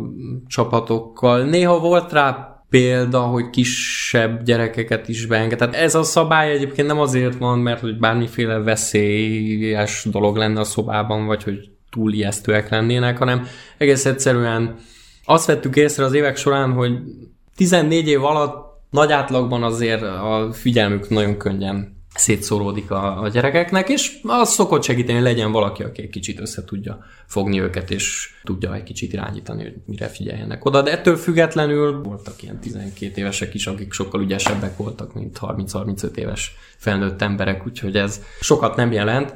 csapatokkal. 0.48 1.44
Néha 1.44 1.80
volt 1.80 2.12
rá 2.12 2.57
példa, 2.70 3.22
hogy 3.22 3.50
kisebb 3.50 4.44
gyerekeket 4.44 5.08
is 5.08 5.26
beenged. 5.26 5.58
Tehát 5.58 5.76
ez 5.76 5.96
a 5.96 6.04
szabály 6.04 6.52
egyébként 6.52 6.88
nem 6.88 7.00
azért 7.00 7.38
van, 7.38 7.60
mert 7.60 7.80
hogy 7.80 7.98
bármiféle 7.98 8.58
veszélyes 8.58 10.08
dolog 10.12 10.36
lenne 10.38 10.60
a 10.60 10.64
szobában, 10.64 11.26
vagy 11.26 11.44
hogy 11.44 11.70
túl 11.90 12.14
ijesztőek 12.14 12.70
lennének, 12.70 13.18
hanem 13.18 13.48
egész 13.78 14.06
egyszerűen 14.06 14.76
Azt 15.26 15.46
vettük 15.46 15.76
észre 15.76 16.04
az 16.04 16.14
évek 16.14 16.38
során, 16.38 16.72
hogy 16.72 17.00
14 17.56 18.08
év 18.08 18.24
alatt 18.24 18.68
nagy 18.90 19.12
átlagban 19.12 19.64
azért 19.64 20.02
a 20.02 20.50
figyelmük 20.54 21.10
nagyon 21.10 21.38
könnyen 21.38 21.97
szétszóródik 22.20 22.92
a, 22.92 23.22
a 23.22 23.28
gyerekeknek, 23.28 23.90
és 23.90 24.20
az 24.24 24.50
szokott 24.50 24.84
segíteni, 24.84 25.20
legyen 25.20 25.52
valaki, 25.52 25.84
aki 25.84 26.02
egy 26.02 26.10
kicsit 26.10 26.40
össze 26.40 26.66
tudja 26.66 27.06
fogni 27.26 27.62
őket, 27.62 27.92
és 27.92 28.30
tudja 28.44 28.76
egy 28.76 28.84
kicsit 28.84 29.14
irányítani, 29.14 29.64
hogy 29.64 29.76
mire 29.86 30.08
figyeljenek 30.08 30.66
oda. 30.66 30.82
De 30.82 30.92
ettől 30.92 31.16
függetlenül 31.16 32.02
voltak 32.02 32.44
ilyen 32.44 32.60
12 32.60 33.22
évesek 33.22 33.54
is, 33.54 33.68
akik 33.68 33.94
sokkal 33.94 34.22
ügyesebbek 34.22 34.78
voltak, 34.78 35.14
mint 35.14 35.40
30-35 35.42 36.16
éves 36.16 36.56
felnőtt 36.78 37.22
emberek, 37.22 37.66
úgyhogy 37.66 37.96
ez 37.96 38.22
sokat 38.40 38.76
nem 38.76 38.92
jelent. 38.92 39.34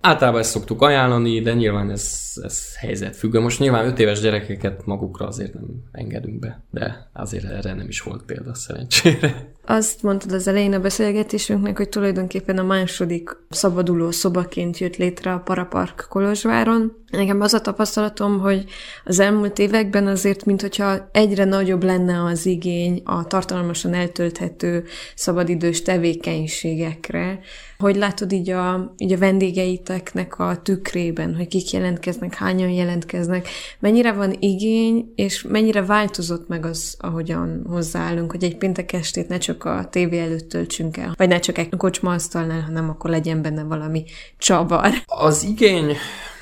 Általában 0.00 0.40
ezt 0.40 0.50
szoktuk 0.50 0.82
ajánlani, 0.82 1.40
de 1.40 1.54
nyilván 1.54 1.90
ez, 1.90 2.32
ez 2.42 2.76
helyzet 2.76 3.16
függő. 3.16 3.40
Most 3.40 3.58
nyilván 3.58 3.86
5 3.86 3.98
éves 3.98 4.20
gyerekeket 4.20 4.86
magukra 4.86 5.26
azért 5.26 5.54
nem 5.54 5.64
engedünk 5.92 6.38
be, 6.38 6.64
de 6.70 7.10
azért 7.12 7.44
erre 7.44 7.74
nem 7.74 7.88
is 7.88 8.00
volt 8.00 8.22
példa 8.22 8.54
szerencsére. 8.54 9.53
Azt 9.66 10.02
mondtad 10.02 10.32
az 10.32 10.48
elején 10.48 10.72
a 10.72 10.80
beszélgetésünknek, 10.80 11.76
hogy 11.76 11.88
tulajdonképpen 11.88 12.58
a 12.58 12.62
második 12.62 13.36
szabaduló 13.50 14.10
szobaként 14.10 14.78
jött 14.78 14.96
létre 14.96 15.32
a 15.32 15.38
Parapark 15.38 16.06
Kolozsváron. 16.08 16.92
Nekem 17.10 17.40
az 17.40 17.54
a 17.54 17.60
tapasztalatom, 17.60 18.40
hogy 18.40 18.64
az 19.04 19.18
elmúlt 19.18 19.58
években 19.58 20.06
azért, 20.06 20.44
mintha 20.44 21.08
egyre 21.12 21.44
nagyobb 21.44 21.82
lenne 21.82 22.24
az 22.24 22.46
igény 22.46 23.00
a 23.04 23.26
tartalmasan 23.26 23.94
eltölthető 23.94 24.84
szabadidős 25.14 25.82
tevékenységekre. 25.82 27.40
Hogy 27.78 27.96
látod 27.96 28.32
így 28.32 28.50
a, 28.50 28.94
így 28.96 29.12
a 29.12 29.18
vendégeiteknek 29.18 30.38
a 30.38 30.60
tükrében, 30.62 31.36
hogy 31.36 31.48
kik 31.48 31.70
jelentkeznek, 31.70 32.34
hányan 32.34 32.70
jelentkeznek, 32.70 33.48
mennyire 33.78 34.12
van 34.12 34.36
igény, 34.38 35.12
és 35.14 35.42
mennyire 35.42 35.82
változott 35.82 36.48
meg 36.48 36.66
az, 36.66 36.96
ahogyan 36.98 37.64
hozzáállunk, 37.68 38.30
hogy 38.30 38.44
egy 38.44 38.56
péntek 38.56 38.92
estét 38.92 39.28
ne 39.28 39.38
csak 39.38 39.53
csak 39.54 39.64
a 39.64 39.88
tévé 39.90 40.18
előtt 40.20 40.48
töltsünk 40.48 40.96
el, 40.96 41.14
vagy 41.16 41.28
ne 41.28 41.38
csak 41.38 41.58
egy 41.58 41.76
kocsma 41.76 42.12
asztalnál, 42.12 42.60
hanem 42.60 42.88
akkor 42.88 43.10
legyen 43.10 43.42
benne 43.42 43.62
valami 43.62 44.04
csavar. 44.38 44.90
Az 45.06 45.44
igény 45.44 45.96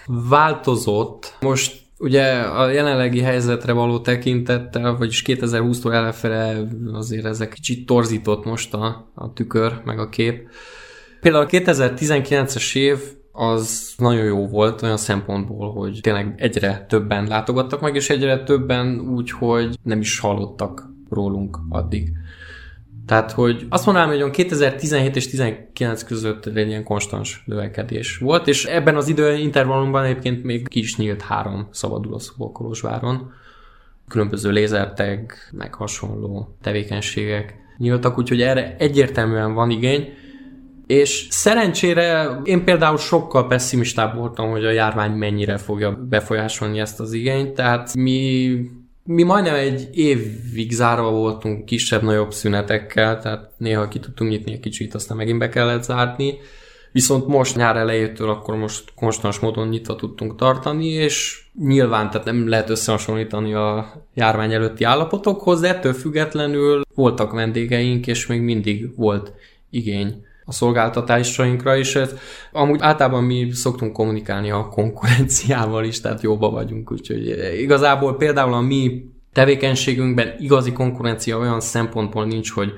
változott. 0.06 1.36
Most 1.40 1.80
Ugye 1.98 2.40
a 2.40 2.70
jelenlegi 2.70 3.20
helyzetre 3.20 3.72
való 3.72 4.00
tekintettel, 4.00 4.96
vagyis 4.96 5.22
2020-tól 5.26 5.92
elefele 5.92 6.68
azért 6.92 7.24
ezek 7.24 7.52
kicsit 7.52 7.86
torzított 7.86 8.44
most 8.44 8.74
a, 8.74 9.10
a 9.14 9.32
tükör, 9.32 9.80
meg 9.84 9.98
a 9.98 10.08
kép. 10.08 10.48
Például 11.20 11.44
a 11.44 11.48
2019-es 11.48 12.76
év 12.76 12.98
az 13.32 13.92
nagyon 13.96 14.24
jó 14.24 14.46
volt 14.46 14.82
olyan 14.82 14.96
szempontból, 14.96 15.72
hogy 15.72 15.98
tényleg 16.02 16.34
egyre 16.36 16.86
többen 16.88 17.26
látogattak 17.26 17.80
meg, 17.80 17.94
és 17.94 18.10
egyre 18.10 18.42
többen 18.42 19.00
úgy, 19.00 19.30
hogy 19.30 19.78
nem 19.82 20.00
is 20.00 20.18
hallottak 20.18 20.92
rólunk 21.10 21.58
addig. 21.68 22.12
Tehát, 23.12 23.32
hogy 23.32 23.66
azt 23.68 23.86
mondanám, 23.86 24.20
hogy 24.20 24.30
2017 24.30 25.16
és 25.16 25.24
2019 25.24 26.02
között 26.02 26.46
egy 26.46 26.68
ilyen 26.68 26.84
konstans 26.84 27.42
növekedés 27.46 28.18
volt, 28.18 28.48
és 28.48 28.64
ebben 28.64 28.96
az 28.96 29.08
időintervallumban 29.08 30.04
egyébként 30.04 30.44
még 30.44 30.68
ki 30.68 30.78
is 30.78 30.96
nyílt 30.96 31.22
három 31.22 31.68
szabaduló 31.70 32.18
szoba 32.18 32.52
Kolozsváron. 32.52 33.32
Különböző 34.08 34.50
lézerteg, 34.50 35.32
meg 35.50 35.74
hasonló 35.74 36.56
tevékenységek 36.62 37.54
nyíltak, 37.78 38.18
úgyhogy 38.18 38.42
erre 38.42 38.76
egyértelműen 38.78 39.54
van 39.54 39.70
igény. 39.70 40.12
És 40.86 41.26
szerencsére 41.30 42.40
én 42.44 42.64
például 42.64 42.98
sokkal 42.98 43.46
pessimistább 43.46 44.16
voltam, 44.16 44.50
hogy 44.50 44.64
a 44.64 44.70
járvány 44.70 45.12
mennyire 45.12 45.56
fogja 45.56 45.90
befolyásolni 46.08 46.80
ezt 46.80 47.00
az 47.00 47.12
igényt, 47.12 47.54
tehát 47.54 47.94
mi 47.94 48.58
mi 49.04 49.22
majdnem 49.22 49.54
egy 49.54 49.88
évig 49.92 50.72
zárva 50.72 51.10
voltunk 51.10 51.64
kisebb-nagyobb 51.64 52.32
szünetekkel, 52.32 53.20
tehát 53.20 53.50
néha 53.56 53.88
ki 53.88 53.98
tudtunk 53.98 54.30
nyitni 54.30 54.52
egy 54.52 54.60
kicsit, 54.60 54.94
aztán 54.94 55.16
megint 55.16 55.38
be 55.38 55.48
kellett 55.48 55.82
zárni. 55.82 56.38
Viszont 56.92 57.26
most 57.26 57.56
nyár 57.56 57.76
elejétől 57.76 58.30
akkor 58.30 58.56
most 58.56 58.92
konstans 58.94 59.38
módon 59.38 59.68
nyitva 59.68 59.96
tudtunk 59.96 60.36
tartani, 60.36 60.86
és 60.86 61.44
nyilván 61.58 62.10
tehát 62.10 62.26
nem 62.26 62.48
lehet 62.48 62.70
összehasonlítani 62.70 63.54
a 63.54 63.92
járvány 64.14 64.52
előtti 64.52 64.84
állapotokhoz, 64.84 65.60
de 65.60 65.68
ettől 65.68 65.92
függetlenül 65.92 66.82
voltak 66.94 67.32
vendégeink, 67.32 68.06
és 68.06 68.26
még 68.26 68.40
mindig 68.40 68.96
volt 68.96 69.32
igény 69.70 70.24
a 70.44 70.52
szolgáltatásainkra, 70.52 71.76
és 71.76 71.94
ez, 71.94 72.14
amúgy 72.52 72.80
általában 72.80 73.24
mi 73.24 73.50
szoktunk 73.50 73.92
kommunikálni 73.92 74.50
a 74.50 74.68
konkurenciával 74.68 75.84
is, 75.84 76.00
tehát 76.00 76.22
jóba 76.22 76.50
vagyunk, 76.50 76.92
úgyhogy 76.92 77.26
igazából 77.60 78.16
például 78.16 78.54
a 78.54 78.60
mi 78.60 79.04
tevékenységünkben 79.32 80.34
igazi 80.38 80.72
konkurencia 80.72 81.38
olyan 81.38 81.60
szempontból 81.60 82.26
nincs, 82.26 82.52
hogy 82.52 82.72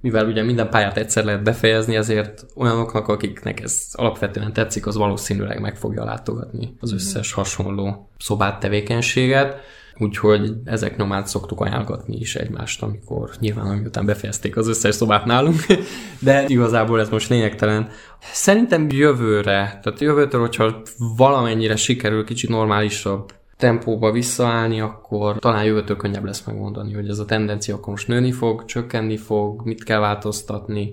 mivel 0.00 0.26
ugye 0.26 0.42
minden 0.42 0.70
pályát 0.70 0.96
egyszer 0.96 1.24
lehet 1.24 1.42
befejezni, 1.42 1.96
ezért 1.96 2.46
olyanoknak, 2.54 3.08
akiknek 3.08 3.60
ez 3.60 3.86
alapvetően 3.92 4.52
tetszik, 4.52 4.86
az 4.86 4.96
valószínűleg 4.96 5.60
meg 5.60 5.76
fogja 5.76 6.04
látogatni 6.04 6.74
az 6.80 6.92
összes 6.92 7.32
hasonló 7.32 8.10
szobát 8.18 8.60
tevékenységet. 8.60 9.60
Úgyhogy 10.00 10.52
ezek 10.64 10.96
nyomán 10.96 11.24
szoktuk 11.24 11.60
ajánlgatni 11.60 12.16
is 12.16 12.34
egymást, 12.36 12.82
amikor 12.82 13.30
nyilván 13.38 13.76
miután 13.76 14.06
befejezték 14.06 14.56
az 14.56 14.68
összes 14.68 14.94
szobát 14.94 15.24
nálunk, 15.24 15.66
de 16.18 16.44
igazából 16.46 17.00
ez 17.00 17.08
most 17.08 17.28
lényegtelen. 17.28 17.88
Szerintem 18.20 18.86
jövőre, 18.90 19.78
tehát 19.82 20.00
jövőtől, 20.00 20.40
hogyha 20.40 20.82
valamennyire 21.16 21.76
sikerül 21.76 22.24
kicsit 22.24 22.50
normálisabb 22.50 23.32
tempóba 23.56 24.12
visszaállni, 24.12 24.80
akkor 24.80 25.38
talán 25.38 25.64
jövőtől 25.64 25.96
könnyebb 25.96 26.24
lesz 26.24 26.44
megmondani, 26.46 26.92
hogy 26.92 27.08
ez 27.08 27.18
a 27.18 27.24
tendencia 27.24 27.74
akkor 27.74 27.88
most 27.88 28.08
nőni 28.08 28.32
fog, 28.32 28.64
csökkenni 28.64 29.16
fog, 29.16 29.64
mit 29.64 29.84
kell 29.84 29.98
változtatni. 29.98 30.92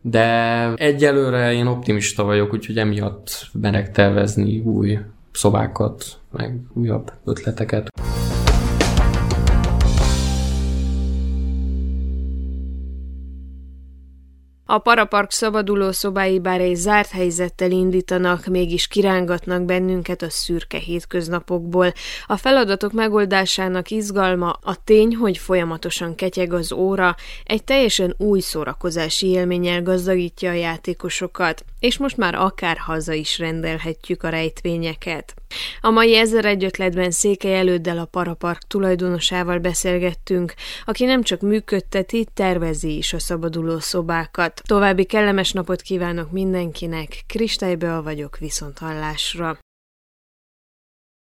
De 0.00 0.72
egyelőre 0.74 1.52
én 1.52 1.66
optimista 1.66 2.24
vagyok, 2.24 2.52
úgyhogy 2.52 2.78
emiatt 2.78 3.48
merek 3.52 3.90
tervezni 3.90 4.58
új 4.58 4.98
szobákat, 5.32 6.04
meg 6.32 6.60
újabb 6.74 7.12
ötleteket. 7.24 7.90
A 14.72 14.78
parapark 14.78 15.30
szabaduló 15.30 15.92
szobái 15.92 16.38
bár 16.38 16.60
egy 16.60 16.74
zárt 16.74 17.10
helyzettel 17.10 17.70
indítanak, 17.70 18.46
mégis 18.46 18.86
kirángatnak 18.86 19.62
bennünket 19.62 20.22
a 20.22 20.30
szürke 20.30 20.78
hétköznapokból. 20.78 21.92
A 22.26 22.36
feladatok 22.36 22.92
megoldásának 22.92 23.90
izgalma, 23.90 24.58
a 24.62 24.84
tény, 24.84 25.16
hogy 25.16 25.38
folyamatosan 25.38 26.14
ketyeg 26.14 26.52
az 26.52 26.72
óra, 26.72 27.16
egy 27.44 27.64
teljesen 27.64 28.14
új 28.18 28.40
szórakozási 28.40 29.26
élménnyel 29.26 29.82
gazdagítja 29.82 30.50
a 30.50 30.54
játékosokat, 30.54 31.64
és 31.80 31.98
most 31.98 32.16
már 32.16 32.34
akár 32.34 32.76
haza 32.76 33.12
is 33.12 33.38
rendelhetjük 33.38 34.22
a 34.22 34.28
rejtvényeket. 34.28 35.39
A 35.80 35.90
mai 35.90 36.16
ezer 36.16 36.44
egy 36.44 36.64
ötletben 36.64 37.10
Székely 37.10 37.58
előddel 37.58 37.98
a 37.98 38.04
Parapark 38.04 38.62
tulajdonosával 38.62 39.58
beszélgettünk, 39.58 40.54
aki 40.84 41.04
nem 41.04 41.22
csak 41.22 41.40
működteti, 41.40 42.26
tervezi 42.34 42.96
is 42.96 43.12
a 43.12 43.18
szabaduló 43.18 43.78
szobákat. 43.78 44.62
További 44.66 45.04
kellemes 45.04 45.52
napot 45.52 45.80
kívánok 45.80 46.30
mindenkinek, 46.30 47.22
Kristálybeal 47.26 48.02
vagyok 48.02 48.38
viszont 48.38 48.78
hallásra. 48.78 49.58